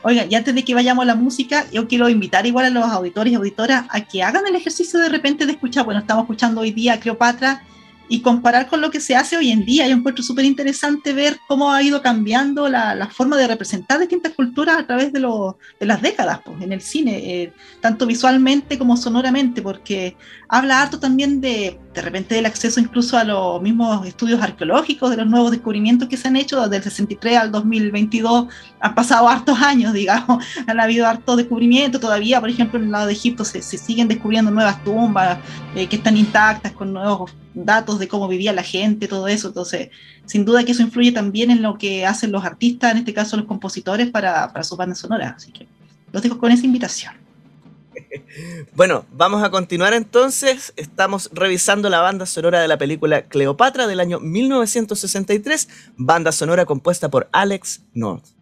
Oiga, 0.02 0.26
y 0.26 0.34
antes 0.34 0.54
de 0.54 0.64
que 0.64 0.74
vayamos 0.74 1.02
a 1.02 1.06
la 1.06 1.14
música, 1.14 1.66
yo 1.72 1.88
quiero 1.88 2.08
invitar 2.08 2.46
igual 2.46 2.66
a 2.66 2.70
los 2.70 2.84
auditores 2.84 3.32
y 3.32 3.36
auditoras 3.36 3.86
a 3.90 4.00
que 4.02 4.22
hagan 4.22 4.46
el 4.46 4.54
ejercicio 4.54 5.00
de 5.00 5.08
repente 5.08 5.44
de 5.44 5.52
escuchar, 5.52 5.84
bueno, 5.84 6.00
estamos 6.00 6.22
escuchando 6.22 6.60
hoy 6.60 6.70
día 6.70 6.94
a 6.94 7.00
Cleopatra 7.00 7.62
y 8.08 8.20
comparar 8.20 8.66
con 8.68 8.80
lo 8.80 8.90
que 8.90 9.00
se 9.00 9.16
hace 9.16 9.36
hoy 9.36 9.50
en 9.50 9.64
día. 9.64 9.86
Yo 9.86 9.94
encuentro 9.94 10.24
súper 10.24 10.44
interesante 10.44 11.12
ver 11.12 11.38
cómo 11.46 11.72
ha 11.72 11.82
ido 11.82 12.02
cambiando 12.02 12.68
la, 12.68 13.08
forma 13.12 13.36
de 13.36 13.46
representar 13.46 13.98
distintas 13.98 14.32
culturas 14.32 14.78
a 14.78 14.86
través 14.86 15.12
de, 15.12 15.20
de 15.20 15.86
las 15.86 16.02
décadas 16.02 16.40
pues, 16.44 16.60
en 16.62 16.72
el 16.72 16.80
cine, 16.80 17.42
eh, 17.42 17.52
tanto 17.80 18.06
visualmente 18.06 18.78
como 18.78 18.96
sonoramente, 18.96 19.62
porque 19.62 20.16
habla 20.48 20.82
harto 20.82 20.98
también 20.98 21.40
de, 21.40 21.78
de 21.94 22.02
repente 22.02 22.34
del 22.34 22.46
acceso 22.46 22.80
incluso 22.80 23.18
a 23.18 23.24
los 23.24 23.60
mismos 23.60 24.06
estudios 24.06 24.40
arqueológicos, 24.40 25.10
de 25.10 25.16
los 25.16 25.26
nuevos 25.26 25.50
descubrimientos 25.50 26.08
que 26.08 26.16
se 26.16 26.28
han 26.28 26.36
hecho 26.36 26.60
desde 26.62 26.76
el 26.76 26.82
63 26.84 27.36
al 27.36 27.52
2022. 27.52 28.46
Han 28.80 28.94
pasado 28.94 29.28
hartos 29.28 29.60
años, 29.60 29.92
digamos, 29.94 30.44
han 30.66 30.80
habido 30.80 31.06
hartos 31.06 31.36
descubrimientos 31.36 32.00
todavía, 32.00 32.40
por 32.40 32.50
ejemplo, 32.50 32.78
en 32.78 32.86
el 32.86 32.92
lado 32.92 33.06
de 33.06 33.12
Egipto 33.12 33.44
se, 33.44 33.62
siguen 33.62 34.08
descubriendo 34.08 34.50
nuevas 34.50 34.82
tumbas 34.84 35.38
eh, 35.74 35.86
que 35.86 35.96
están 35.96 36.16
intactas 36.16 36.72
con 36.72 36.92
nuevos 36.92 37.32
datos 37.64 37.98
de 37.98 38.08
cómo 38.08 38.28
vivía 38.28 38.52
la 38.52 38.62
gente, 38.62 39.08
todo 39.08 39.28
eso. 39.28 39.48
Entonces, 39.48 39.90
sin 40.26 40.44
duda 40.44 40.64
que 40.64 40.72
eso 40.72 40.82
influye 40.82 41.12
también 41.12 41.50
en 41.50 41.62
lo 41.62 41.78
que 41.78 42.06
hacen 42.06 42.32
los 42.32 42.44
artistas, 42.44 42.92
en 42.92 42.98
este 42.98 43.14
caso 43.14 43.36
los 43.36 43.46
compositores, 43.46 44.10
para, 44.10 44.52
para 44.52 44.64
sus 44.64 44.78
bandas 44.78 44.98
sonoras. 44.98 45.34
Así 45.36 45.52
que 45.52 45.66
los 46.12 46.22
dejo 46.22 46.38
con 46.38 46.52
esa 46.52 46.66
invitación. 46.66 47.14
Bueno, 48.74 49.04
vamos 49.12 49.42
a 49.42 49.50
continuar 49.50 49.92
entonces. 49.92 50.72
Estamos 50.76 51.30
revisando 51.32 51.90
la 51.90 52.00
banda 52.00 52.26
sonora 52.26 52.60
de 52.60 52.68
la 52.68 52.78
película 52.78 53.22
Cleopatra 53.22 53.86
del 53.86 54.00
año 54.00 54.20
1963, 54.20 55.68
banda 55.96 56.30
sonora 56.30 56.64
compuesta 56.64 57.08
por 57.10 57.28
Alex 57.32 57.82
North. 57.94 58.37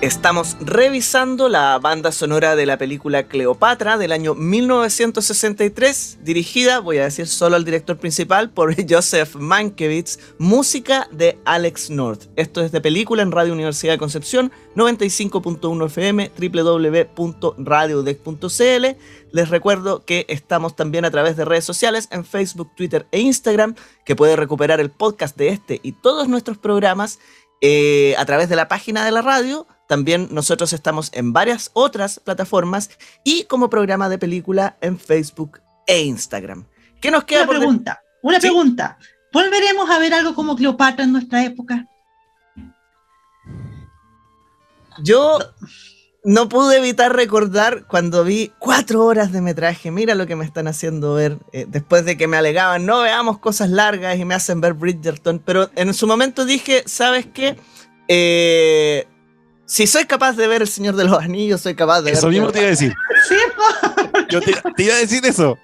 Estamos 0.00 0.56
revisando 0.60 1.48
la 1.48 1.76
banda 1.80 2.12
sonora 2.12 2.54
de 2.54 2.66
la 2.66 2.78
película 2.78 3.26
Cleopatra 3.26 3.98
del 3.98 4.12
año 4.12 4.36
1963, 4.36 6.18
dirigida, 6.22 6.78
voy 6.78 6.98
a 6.98 7.02
decir 7.02 7.26
solo 7.26 7.56
al 7.56 7.64
director 7.64 7.98
principal, 7.98 8.50
por 8.50 8.76
Joseph 8.88 9.34
Mankiewicz, 9.34 10.20
música 10.38 11.08
de 11.10 11.40
Alex 11.44 11.90
North. 11.90 12.28
Esto 12.36 12.60
es 12.60 12.70
de 12.70 12.80
película 12.80 13.22
en 13.22 13.32
Radio 13.32 13.52
Universidad 13.52 13.94
de 13.94 13.98
Concepción, 13.98 14.52
95.1 14.76 15.86
FM, 15.86 16.30
www.radiodec.cl. 16.38 18.86
Les 19.32 19.48
recuerdo 19.48 20.04
que 20.04 20.26
estamos 20.28 20.76
también 20.76 21.06
a 21.06 21.10
través 21.10 21.36
de 21.36 21.44
redes 21.44 21.64
sociales 21.64 22.06
en 22.12 22.24
Facebook, 22.24 22.70
Twitter 22.76 23.08
e 23.10 23.18
Instagram, 23.18 23.74
que 24.04 24.14
puede 24.14 24.36
recuperar 24.36 24.78
el 24.78 24.92
podcast 24.92 25.36
de 25.36 25.48
este 25.48 25.80
y 25.82 25.90
todos 25.90 26.28
nuestros 26.28 26.56
programas 26.56 27.18
eh, 27.60 28.14
a 28.16 28.24
través 28.26 28.48
de 28.48 28.54
la 28.54 28.68
página 28.68 29.04
de 29.04 29.10
la 29.10 29.22
radio 29.22 29.66
también 29.88 30.28
nosotros 30.30 30.72
estamos 30.72 31.10
en 31.14 31.32
varias 31.32 31.70
otras 31.72 32.20
plataformas 32.20 32.90
y 33.24 33.44
como 33.44 33.70
programa 33.70 34.08
de 34.08 34.18
película 34.18 34.76
en 34.80 34.98
Facebook 34.98 35.60
e 35.86 36.02
Instagram. 36.02 36.66
¿Qué 37.00 37.10
nos 37.10 37.24
queda? 37.24 37.42
Una 37.42 37.58
pregunta, 37.58 38.02
una 38.22 38.38
pregunta. 38.38 38.98
¿Volveremos 39.32 39.90
a 39.90 39.98
ver 39.98 40.14
algo 40.14 40.34
como 40.34 40.54
Cleopatra 40.56 41.04
en 41.04 41.12
nuestra 41.12 41.42
época? 41.44 41.86
Yo 45.02 45.38
no 46.24 46.48
pude 46.48 46.76
evitar 46.76 47.14
recordar 47.14 47.86
cuando 47.86 48.24
vi 48.24 48.52
cuatro 48.58 49.04
horas 49.04 49.32
de 49.32 49.40
metraje. 49.40 49.90
Mira 49.90 50.14
lo 50.14 50.26
que 50.26 50.36
me 50.36 50.44
están 50.44 50.68
haciendo 50.68 51.14
ver. 51.14 51.38
Eh, 51.52 51.64
después 51.66 52.04
de 52.04 52.18
que 52.18 52.26
me 52.26 52.36
alegaban, 52.36 52.84
no 52.84 53.00
veamos 53.00 53.38
cosas 53.38 53.70
largas 53.70 54.18
y 54.18 54.26
me 54.26 54.34
hacen 54.34 54.60
ver 54.60 54.74
Bridgerton. 54.74 55.38
Pero 55.38 55.70
en 55.76 55.94
su 55.94 56.06
momento 56.06 56.44
dije, 56.44 56.82
¿sabes 56.86 57.26
qué? 57.32 57.56
Eh, 58.08 59.06
si 59.68 59.86
soy 59.86 60.06
capaz 60.06 60.32
de 60.32 60.48
ver 60.48 60.62
El 60.62 60.68
Señor 60.68 60.96
de 60.96 61.04
los 61.04 61.22
Anillos, 61.22 61.60
soy 61.60 61.74
capaz 61.74 62.00
de 62.00 62.12
eso 62.12 62.26
ver. 62.26 62.34
Eso 62.36 62.42
mismo 62.42 62.52
te 62.52 62.58
iba 62.60 62.68
a 62.68 62.70
decir. 62.70 62.94
Sí, 63.28 63.34
Yo 64.30 64.40
te, 64.40 64.52
iba 64.82 64.94
a 64.94 64.98
decir 64.98 65.24
eso. 65.26 65.58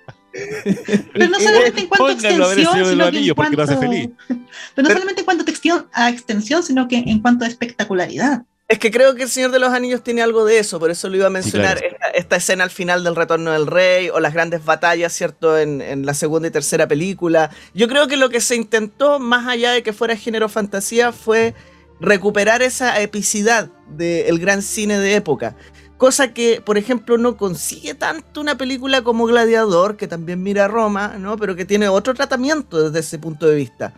Pero 1.14 1.28
no 1.28 1.40
solamente 1.40 1.80
en 1.80 1.86
cuanto 1.88 2.06
a 2.06 2.12
extensión, 2.12 2.86
sino 2.86 3.10
que 3.10 3.18
en 3.18 3.34
cuanto, 3.34 3.66
feliz. 3.66 4.10
Pero 4.28 4.88
no 4.88 4.90
solamente 4.90 5.20
en 5.20 5.24
cuanto 5.24 5.44
a 5.92 6.10
extensión, 6.10 6.62
sino 6.62 6.86
que 6.86 6.96
en 6.98 7.20
cuanto 7.20 7.46
a 7.46 7.48
espectacularidad. 7.48 8.42
Es 8.68 8.78
que 8.78 8.90
creo 8.90 9.14
que 9.14 9.22
El 9.22 9.30
Señor 9.30 9.52
de 9.52 9.58
los 9.58 9.72
Anillos 9.72 10.02
tiene 10.02 10.20
algo 10.20 10.44
de 10.44 10.58
eso, 10.58 10.78
por 10.78 10.90
eso 10.90 11.08
lo 11.08 11.16
iba 11.16 11.26
a 11.28 11.30
mencionar, 11.30 11.80
esta, 12.14 12.36
escena 12.36 12.64
al 12.64 12.70
final 12.70 13.04
del 13.04 13.16
Retorno 13.16 13.52
del 13.52 13.66
Rey 13.66 14.10
o 14.10 14.20
las 14.20 14.34
grandes 14.34 14.66
batallas, 14.66 15.14
¿cierto?, 15.14 15.58
en, 15.58 15.80
en, 15.80 16.04
la 16.04 16.12
segunda 16.12 16.48
y 16.48 16.50
tercera 16.50 16.86
película. 16.86 17.50
Yo 17.72 17.88
creo 17.88 18.06
que 18.06 18.18
lo 18.18 18.28
que 18.28 18.42
se 18.42 18.56
intentó, 18.56 19.18
más 19.18 19.46
allá 19.46 19.72
de 19.72 19.82
que 19.82 19.94
fuera 19.94 20.14
género 20.16 20.50
fantasía, 20.50 21.12
fue 21.12 21.54
recuperar 22.00 22.62
esa 22.62 23.00
epicidad 23.00 23.70
del 23.88 24.38
gran 24.38 24.62
cine 24.62 24.98
de 24.98 25.14
época. 25.16 25.56
Cosa 25.96 26.34
que, 26.34 26.60
por 26.60 26.76
ejemplo, 26.76 27.18
no 27.18 27.36
consigue 27.36 27.94
tanto 27.94 28.40
una 28.40 28.58
película 28.58 29.02
como 29.02 29.26
Gladiador, 29.26 29.96
que 29.96 30.08
también 30.08 30.42
mira 30.42 30.64
a 30.64 30.68
Roma, 30.68 31.16
¿no? 31.18 31.36
pero 31.36 31.56
que 31.56 31.64
tiene 31.64 31.88
otro 31.88 32.14
tratamiento 32.14 32.82
desde 32.82 33.00
ese 33.00 33.18
punto 33.18 33.46
de 33.46 33.54
vista. 33.54 33.94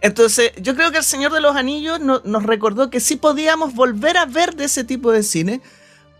Entonces, 0.00 0.52
yo 0.60 0.74
creo 0.74 0.90
que 0.90 0.98
El 0.98 1.04
Señor 1.04 1.32
de 1.32 1.40
los 1.40 1.56
Anillos 1.56 2.00
nos 2.00 2.42
recordó 2.42 2.90
que 2.90 3.00
sí 3.00 3.16
podíamos 3.16 3.74
volver 3.74 4.18
a 4.18 4.26
ver 4.26 4.54
de 4.54 4.64
ese 4.64 4.84
tipo 4.84 5.10
de 5.10 5.22
cine, 5.22 5.60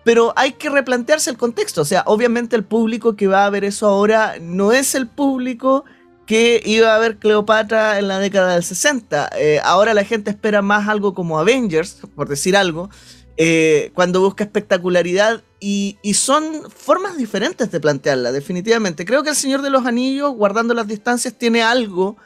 pero 0.04 0.32
hay 0.36 0.52
que 0.52 0.70
replantearse 0.70 1.30
el 1.30 1.36
contexto. 1.36 1.82
O 1.82 1.84
sea, 1.84 2.04
obviamente 2.06 2.56
el 2.56 2.64
público 2.64 3.16
que 3.16 3.26
va 3.26 3.44
a 3.44 3.50
ver 3.50 3.64
eso 3.64 3.86
ahora 3.86 4.36
no 4.40 4.72
es 4.72 4.94
el 4.94 5.08
público 5.08 5.84
que 6.26 6.60
iba 6.64 6.94
a 6.94 6.98
ver 6.98 7.18
Cleopatra 7.18 7.98
en 7.98 8.08
la 8.08 8.18
década 8.18 8.54
del 8.54 8.64
60. 8.64 9.30
Eh, 9.36 9.60
ahora 9.62 9.94
la 9.94 10.04
gente 10.04 10.30
espera 10.30 10.60
más 10.60 10.88
algo 10.88 11.14
como 11.14 11.38
Avengers, 11.38 11.98
por 12.14 12.28
decir 12.28 12.56
algo, 12.56 12.90
eh, 13.36 13.90
cuando 13.94 14.20
busca 14.20 14.44
espectacularidad 14.44 15.42
y, 15.60 15.98
son 16.14 16.70
formas 16.70 17.16
diferentes 17.16 17.70
de 17.70 17.80
plantearla, 17.80 18.32
definitivamente. 18.32 19.04
Creo 19.04 19.22
que 19.22 19.30
El 19.30 19.36
Señor 19.36 19.62
de 19.62 19.70
los 19.70 19.86
Anillos, 19.86 20.34
guardando 20.34 20.74
las 20.74 20.86
distancias, 20.86 21.34
tiene 21.36 21.62
algo 21.62 22.16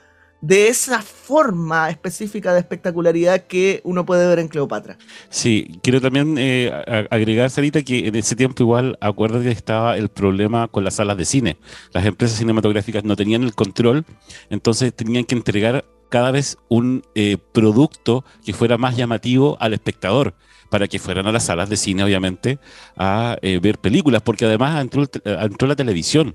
de 0.40 0.68
esa 0.68 1.02
forma 1.02 1.90
específica 1.90 2.52
de 2.52 2.60
espectacularidad 2.60 3.46
que 3.46 3.80
uno 3.84 4.06
puede 4.06 4.26
ver 4.26 4.38
en 4.38 4.48
Cleopatra. 4.48 4.96
Sí, 5.28 5.78
quiero 5.82 6.00
también 6.00 6.36
eh, 6.38 6.72
agregar, 7.10 7.50
Sarita, 7.50 7.82
que 7.82 8.08
en 8.08 8.16
ese 8.16 8.36
tiempo 8.36 8.62
igual 8.62 8.96
acuerdo 9.00 9.40
que 9.40 9.50
estaba 9.50 9.96
el 9.96 10.08
problema 10.08 10.68
con 10.68 10.84
las 10.84 10.94
salas 10.94 11.16
de 11.16 11.24
cine. 11.24 11.56
Las 11.92 12.06
empresas 12.06 12.38
cinematográficas 12.38 13.04
no 13.04 13.16
tenían 13.16 13.42
el 13.42 13.54
control, 13.54 14.04
entonces 14.48 14.94
tenían 14.94 15.24
que 15.24 15.34
entregar 15.34 15.84
cada 16.08 16.30
vez 16.30 16.58
un 16.68 17.02
eh, 17.14 17.36
producto 17.52 18.24
que 18.44 18.52
fuera 18.52 18.78
más 18.78 18.96
llamativo 18.96 19.56
al 19.60 19.74
espectador 19.74 20.34
para 20.70 20.88
que 20.88 20.98
fueran 20.98 21.26
a 21.26 21.32
las 21.32 21.44
salas 21.44 21.68
de 21.68 21.76
cine, 21.76 22.04
obviamente, 22.04 22.58
a 22.96 23.36
eh, 23.42 23.58
ver 23.60 23.78
películas, 23.78 24.22
porque 24.22 24.44
además 24.44 24.80
entró, 24.80 25.04
entró 25.24 25.68
la 25.68 25.76
televisión. 25.76 26.34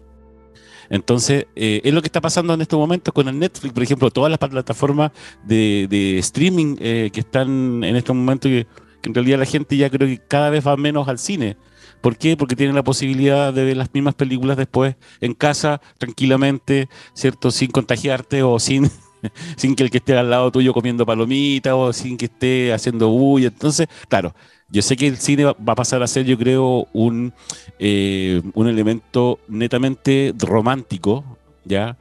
Entonces, 0.90 1.48
eh, 1.56 1.82
es 1.84 1.94
lo 1.94 2.02
que 2.02 2.08
está 2.08 2.22
pasando 2.22 2.54
en 2.54 2.62
estos 2.62 2.80
momentos 2.80 3.14
con 3.14 3.28
el 3.28 3.38
Netflix, 3.38 3.74
por 3.74 3.84
ejemplo, 3.84 4.12
todas 4.12 4.30
las 4.30 4.40
plataformas 4.40 5.12
de, 5.44 6.18
streaming 6.20 6.78
eh, 6.80 7.10
que 7.12 7.22
están 7.22 7.84
en 7.84 7.96
estos 7.96 8.16
momentos, 8.16 8.50
que, 8.50 8.68
en 9.04 9.14
realidad 9.14 9.40
la 9.40 9.46
gente 9.46 9.78
ya 9.78 9.90
creo 9.90 10.08
que 10.08 10.20
cada 10.20 10.50
vez 10.50 10.66
va 10.66 10.76
menos 10.78 11.08
al 11.08 11.20
cine. 11.20 11.58
¿Por 12.02 12.18
qué? 12.18 12.38
Porque 12.38 12.56
tienen 12.56 12.76
la 12.76 12.84
posibilidad 12.84 13.54
de 13.54 13.64
ver 13.64 13.78
las 13.78 13.94
mismas 13.94 14.16
películas 14.16 14.58
después 14.58 14.96
en 15.22 15.34
casa, 15.34 15.82
tranquilamente, 15.98 16.88
¿cierto? 17.14 17.52
Sin 17.52 17.72
contagiarte 17.72 18.44
o 18.44 18.60
sin, 18.60 18.92
sin 19.58 19.76
que 19.76 19.84
el 19.84 19.92
que 19.92 19.98
esté 19.98 20.18
al 20.18 20.30
lado 20.30 20.52
tuyo 20.52 20.74
comiendo 20.74 21.06
palomitas 21.06 21.74
o 21.76 21.94
sin 21.94 22.18
que 22.18 22.26
esté 22.26 22.74
haciendo 22.74 23.10
bulla. 23.10 23.48
Entonces, 23.48 23.88
claro, 24.08 24.34
yo 24.70 24.82
sé 24.82 24.96
que 24.96 25.08
el 25.08 25.18
cine 25.18 25.46
va 25.46 25.74
a 25.74 25.76
pasar 25.76 26.02
a 26.04 26.08
ser, 26.08 26.26
yo 26.26 26.38
creo, 26.38 26.88
un, 26.94 27.34
eh, 27.80 28.42
un 28.54 28.68
elemento 28.68 29.40
netamente 29.48 30.34
romántico, 30.38 31.24
¿ya? 31.64 31.98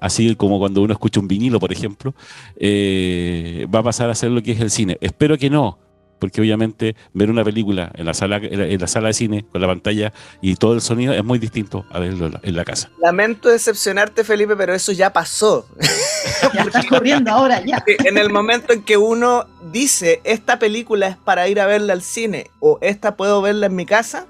así 0.00 0.34
como 0.34 0.58
cuando 0.58 0.82
uno 0.82 0.92
escucha 0.92 1.20
un 1.20 1.28
vinilo, 1.28 1.60
por 1.60 1.72
ejemplo, 1.72 2.14
eh, 2.56 3.66
va 3.72 3.80
a 3.80 3.82
pasar 3.84 4.10
a 4.10 4.14
ser 4.14 4.30
lo 4.30 4.42
que 4.42 4.52
es 4.52 4.60
el 4.60 4.70
cine. 4.70 4.98
Espero 5.00 5.38
que 5.38 5.50
no, 5.50 5.78
porque 6.20 6.40
obviamente 6.40 6.94
ver 7.12 7.30
una 7.30 7.42
película 7.42 7.90
en 7.94 8.06
la 8.06 8.14
sala 8.14 8.36
en 8.36 8.80
la, 8.80 8.86
sala 8.86 9.08
de 9.08 9.14
cine 9.14 9.44
con 9.50 9.60
la 9.60 9.66
pantalla 9.66 10.12
y 10.40 10.54
todo 10.54 10.74
el 10.74 10.80
sonido 10.80 11.12
es 11.12 11.24
muy 11.24 11.40
distinto 11.40 11.84
a 11.90 11.98
verlo 11.98 12.30
en 12.42 12.56
la, 12.56 12.64
casa. 12.64 12.90
Lamento 13.02 13.48
decepcionarte, 13.48 14.22
Felipe, 14.22 14.54
pero 14.54 14.74
eso 14.74 14.92
ya 14.92 15.12
pasó. 15.12 15.66
ya 16.54 16.62
estás 16.62 16.86
corriendo 16.86 17.32
ahora 17.32 17.64
ya. 17.64 17.82
En 18.04 18.18
el 18.18 18.30
momento 18.30 18.72
en 18.72 18.82
que 18.82 18.96
uno 18.96 19.46
dice 19.72 20.20
esta 20.24 20.58
película 20.58 21.08
es 21.08 21.16
para 21.16 21.48
ir 21.48 21.58
a 21.60 21.66
verla 21.66 21.94
al 21.94 22.02
cine 22.02 22.50
o 22.60 22.78
esta 22.82 23.16
puedo 23.16 23.40
verla 23.40 23.66
en 23.66 23.74
mi 23.74 23.86
casa, 23.86 24.26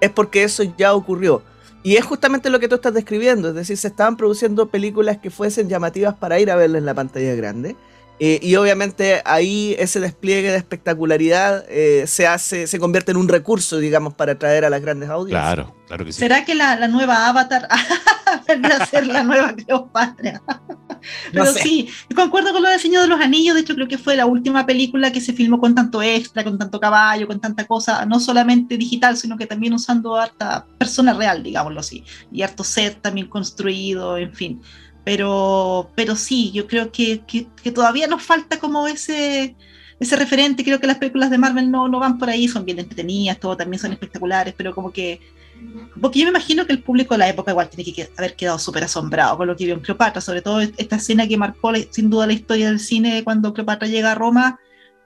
es 0.00 0.10
porque 0.10 0.42
eso 0.42 0.62
ya 0.76 0.94
ocurrió. 0.94 1.42
Y 1.82 1.96
es 1.96 2.04
justamente 2.04 2.50
lo 2.50 2.60
que 2.60 2.68
tú 2.68 2.74
estás 2.74 2.92
describiendo, 2.92 3.48
es 3.48 3.54
decir, 3.54 3.78
se 3.78 3.88
estaban 3.88 4.18
produciendo 4.18 4.68
películas 4.68 5.16
que 5.16 5.30
fuesen 5.30 5.68
llamativas 5.68 6.14
para 6.14 6.38
ir 6.38 6.50
a 6.50 6.56
verla 6.56 6.76
en 6.76 6.84
la 6.84 6.92
pantalla 6.92 7.34
grande 7.34 7.74
eh, 8.22 8.38
y 8.42 8.54
obviamente 8.56 9.22
ahí 9.24 9.74
ese 9.78 9.98
despliegue 9.98 10.50
de 10.50 10.58
espectacularidad 10.58 11.64
eh, 11.70 12.04
se 12.06 12.26
hace, 12.26 12.66
se 12.66 12.78
convierte 12.78 13.12
en 13.12 13.16
un 13.16 13.28
recurso, 13.28 13.78
digamos, 13.78 14.12
para 14.12 14.32
atraer 14.32 14.66
a 14.66 14.70
las 14.70 14.82
grandes 14.82 15.08
audiencias. 15.08 15.42
Claro, 15.42 15.74
claro 15.86 16.04
que 16.04 16.12
sí. 16.12 16.18
¿Será 16.18 16.44
que 16.44 16.54
la, 16.54 16.86
nueva 16.88 17.28
Avatar 17.28 17.66
vendrá 18.46 18.76
a 18.76 18.86
ser 18.86 19.06
la 19.06 19.24
nueva 19.24 19.54
Cleopatra? 19.54 20.42
Pero 21.32 21.46
sí, 21.46 21.88
concuerdo 22.14 22.52
con 22.52 22.62
lo 22.62 22.68
del 22.68 22.78
Señor 22.78 23.04
de 23.04 23.08
los 23.08 23.20
Anillos, 23.22 23.54
de 23.54 23.62
hecho 23.62 23.74
creo 23.74 23.88
que 23.88 23.96
fue 23.96 24.16
la 24.16 24.26
última 24.26 24.66
película 24.66 25.10
que 25.10 25.22
se 25.22 25.32
filmó 25.32 25.58
con 25.58 25.74
tanto 25.74 26.02
extra, 26.02 26.44
con 26.44 26.58
tanto 26.58 26.78
caballo, 26.78 27.26
con 27.26 27.40
tanta 27.40 27.66
cosa, 27.66 28.04
no 28.04 28.20
solamente 28.20 28.76
digital, 28.76 29.16
sino 29.16 29.38
que 29.38 29.46
también 29.46 29.72
usando 29.72 30.16
harta 30.16 30.66
persona 30.76 31.14
real, 31.14 31.42
digámoslo 31.42 31.80
así, 31.80 32.04
y 32.30 32.42
harto 32.42 32.64
set 32.64 33.00
también 33.00 33.28
construido, 33.28 34.18
en 34.18 34.34
fin. 34.34 34.62
Pero, 35.04 35.90
pero 35.94 36.14
sí, 36.14 36.50
yo 36.52 36.66
creo 36.66 36.92
que, 36.92 37.22
que, 37.26 37.70
todavía 37.72 38.06
nos 38.06 38.22
falta 38.22 38.58
como 38.58 38.86
ese, 38.86 39.56
ese 39.98 40.16
referente. 40.16 40.64
Creo 40.64 40.80
que 40.80 40.86
las 40.86 40.98
películas 40.98 41.30
de 41.30 41.38
Marvel 41.38 41.70
no, 41.70 41.88
no 41.88 41.98
van 41.98 42.18
por 42.18 42.28
ahí, 42.28 42.48
son 42.48 42.64
bien 42.64 42.78
entretenidas, 42.78 43.38
todo 43.40 43.56
también 43.56 43.80
son 43.80 43.92
espectaculares, 43.92 44.54
pero 44.56 44.74
como 44.74 44.92
que. 44.92 45.20
Porque 46.00 46.18
yo 46.18 46.24
me 46.24 46.30
imagino 46.30 46.66
que 46.66 46.72
el 46.72 46.82
público 46.82 47.14
de 47.14 47.18
la 47.18 47.28
época 47.28 47.50
igual 47.50 47.68
tiene 47.68 47.92
que 47.92 48.08
haber 48.16 48.34
quedado 48.34 48.58
súper 48.58 48.84
asombrado 48.84 49.36
con 49.36 49.46
lo 49.46 49.56
que 49.56 49.66
vio 49.66 49.74
en 49.74 49.80
Cleopatra, 49.80 50.20
sobre 50.20 50.40
todo 50.40 50.60
esta 50.60 50.96
escena 50.96 51.28
que 51.28 51.36
marcó 51.36 51.72
sin 51.90 52.08
duda 52.08 52.26
la 52.26 52.32
historia 52.32 52.68
del 52.68 52.80
cine 52.80 53.22
cuando 53.24 53.52
Cleopatra 53.52 53.86
llega 53.86 54.12
a 54.12 54.14
Roma 54.14 54.58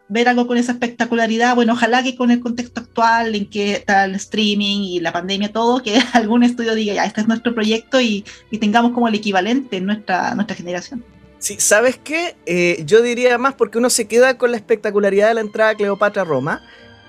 ver 0.08 0.28
algo 0.28 0.46
con 0.46 0.58
esa 0.58 0.72
espectacularidad, 0.72 1.54
bueno, 1.54 1.72
ojalá 1.72 2.02
que 2.02 2.14
con 2.14 2.30
el 2.30 2.40
contexto 2.40 2.80
actual 2.80 3.34
en 3.34 3.48
que 3.48 3.72
está 3.72 4.04
el 4.04 4.14
streaming 4.16 4.80
y 4.80 5.00
la 5.00 5.12
pandemia, 5.12 5.52
todo, 5.52 5.82
que 5.82 5.98
algún 6.12 6.42
estudio 6.42 6.74
diga, 6.74 6.94
ya, 6.94 7.04
este 7.04 7.22
es 7.22 7.28
nuestro 7.28 7.54
proyecto 7.54 8.00
y, 8.00 8.24
tengamos 8.60 8.92
como 8.92 9.08
el 9.08 9.14
equivalente 9.14 9.78
en 9.78 9.86
nuestra, 9.86 10.34
nuestra 10.34 10.56
generación. 10.56 11.04
Sí, 11.38 11.56
¿sabes 11.58 11.98
qué? 12.02 12.36
Eh, 12.46 12.82
yo 12.86 13.02
diría 13.02 13.36
más 13.36 13.54
porque 13.54 13.76
uno 13.76 13.90
se 13.90 14.06
queda 14.06 14.38
con 14.38 14.50
la 14.50 14.56
espectacularidad 14.56 15.28
de 15.28 15.34
la 15.34 15.40
entrada 15.42 15.70
de 15.70 15.76
Cleopatra 15.76 16.22
a 16.22 16.24
Roma, 16.24 16.62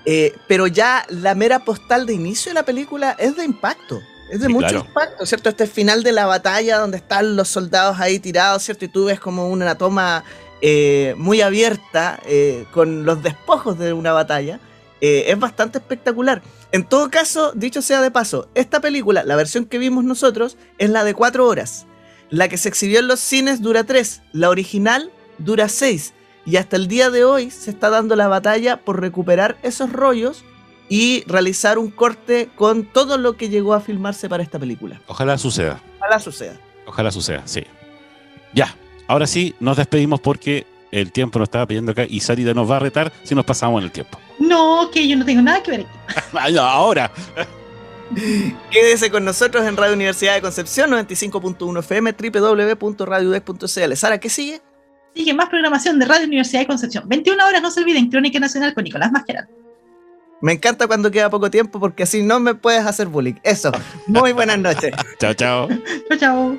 eh, 0.04 0.34
pero 0.46 0.66
ya 0.66 1.06
la 1.08 1.34
mera 1.34 1.64
postal 1.64 2.04
de 2.04 2.14
inicio 2.14 2.50
de 2.50 2.54
la 2.54 2.64
película 2.64 3.16
es 3.18 3.36
de 3.36 3.44
impacto. 3.44 4.00
Es 4.30 4.40
de 4.40 4.48
mucho 4.48 4.74
impacto, 4.74 5.24
¿cierto? 5.24 5.48
Este 5.48 5.66
final 5.66 6.02
de 6.02 6.12
la 6.12 6.26
batalla 6.26 6.78
donde 6.78 6.96
están 6.96 7.36
los 7.36 7.48
soldados 7.48 8.00
ahí 8.00 8.18
tirados, 8.18 8.64
¿cierto? 8.64 8.84
Y 8.84 8.88
tú 8.88 9.04
ves 9.04 9.20
como 9.20 9.48
una 9.48 9.76
toma 9.78 10.24
eh, 10.60 11.14
muy 11.16 11.40
abierta, 11.40 12.20
eh, 12.26 12.66
con 12.72 13.04
los 13.04 13.22
despojos 13.22 13.78
de 13.78 13.92
una 13.92 14.12
batalla. 14.12 14.60
eh, 15.00 15.24
es 15.28 15.38
bastante 15.38 15.78
espectacular. 15.78 16.42
En 16.72 16.84
todo 16.84 17.10
caso, 17.10 17.52
dicho 17.54 17.82
sea 17.82 18.00
de 18.00 18.10
paso, 18.10 18.48
esta 18.54 18.80
película, 18.80 19.24
la 19.24 19.36
versión 19.36 19.66
que 19.66 19.78
vimos 19.78 20.04
nosotros, 20.04 20.56
es 20.78 20.90
la 20.90 21.04
de 21.04 21.14
cuatro 21.14 21.46
horas. 21.46 21.86
La 22.30 22.48
que 22.48 22.56
se 22.56 22.68
exhibió 22.68 22.98
en 23.00 23.06
los 23.06 23.20
cines 23.20 23.62
dura 23.62 23.84
tres, 23.84 24.22
la 24.32 24.48
original 24.50 25.12
dura 25.38 25.68
seis. 25.68 26.12
Y 26.44 26.56
hasta 26.56 26.76
el 26.76 26.88
día 26.88 27.10
de 27.10 27.24
hoy 27.24 27.50
se 27.50 27.70
está 27.70 27.90
dando 27.90 28.16
la 28.16 28.28
batalla 28.28 28.78
por 28.78 29.00
recuperar 29.00 29.58
esos 29.62 29.92
rollos 29.92 30.44
y 30.88 31.24
realizar 31.26 31.78
un 31.78 31.90
corte 31.90 32.48
con 32.54 32.84
todo 32.84 33.18
lo 33.18 33.36
que 33.36 33.48
llegó 33.48 33.74
a 33.74 33.80
filmarse 33.80 34.28
para 34.28 34.42
esta 34.42 34.58
película. 34.58 35.00
Ojalá 35.08 35.38
suceda. 35.38 35.80
Ojalá 35.98 36.20
suceda. 36.20 36.54
Ojalá 36.86 37.10
suceda, 37.10 37.42
sí. 37.46 37.64
Ya, 38.54 38.74
ahora 39.06 39.26
sí, 39.26 39.54
nos 39.60 39.76
despedimos 39.76 40.20
porque 40.20 40.66
el 40.90 41.12
tiempo 41.12 41.38
nos 41.38 41.46
estaba 41.46 41.66
pidiendo 41.66 41.92
acá 41.92 42.04
y 42.08 42.20
Sarita 42.20 42.54
nos 42.54 42.70
va 42.70 42.76
a 42.76 42.80
retar 42.80 43.12
si 43.22 43.34
nos 43.34 43.44
pasamos 43.44 43.80
en 43.80 43.84
el 43.84 43.92
tiempo. 43.92 44.18
No, 44.38 44.90
que 44.92 45.06
yo 45.06 45.16
no 45.16 45.24
tengo 45.24 45.42
nada 45.42 45.62
que 45.62 45.70
ver 45.72 45.86
aquí. 46.32 46.56
ahora. 46.58 47.10
Quédese 48.70 49.10
con 49.10 49.24
nosotros 49.24 49.66
en 49.66 49.76
Radio 49.76 49.94
Universidad 49.94 50.34
de 50.34 50.40
Concepción 50.40 50.90
95.1 50.90 51.78
FM 51.80 52.12
www.radiodec.cl. 52.12 53.96
Sara, 53.96 54.18
¿qué 54.18 54.28
sigue? 54.30 54.60
Sigue 55.14 55.34
más 55.34 55.48
programación 55.48 55.98
de 55.98 56.06
Radio 56.06 56.26
Universidad 56.26 56.60
de 56.60 56.66
Concepción. 56.66 57.08
21 57.08 57.44
horas, 57.44 57.62
no 57.62 57.70
se 57.70 57.80
olviden, 57.80 58.10
Crónica 58.10 58.38
Nacional 58.38 58.74
con 58.74 58.84
Nicolás 58.84 59.10
Masquerado. 59.10 59.48
Me 60.42 60.52
encanta 60.52 60.86
cuando 60.86 61.10
queda 61.10 61.30
poco 61.30 61.50
tiempo 61.50 61.80
porque 61.80 62.02
así 62.02 62.22
no 62.22 62.38
me 62.38 62.54
puedes 62.54 62.84
hacer 62.84 63.08
bullying. 63.08 63.34
Eso. 63.42 63.72
Muy 64.06 64.32
buenas 64.32 64.58
noches. 64.58 64.92
chao, 65.18 65.34
chao. 65.34 65.68
chao, 66.08 66.18
chao. 66.18 66.58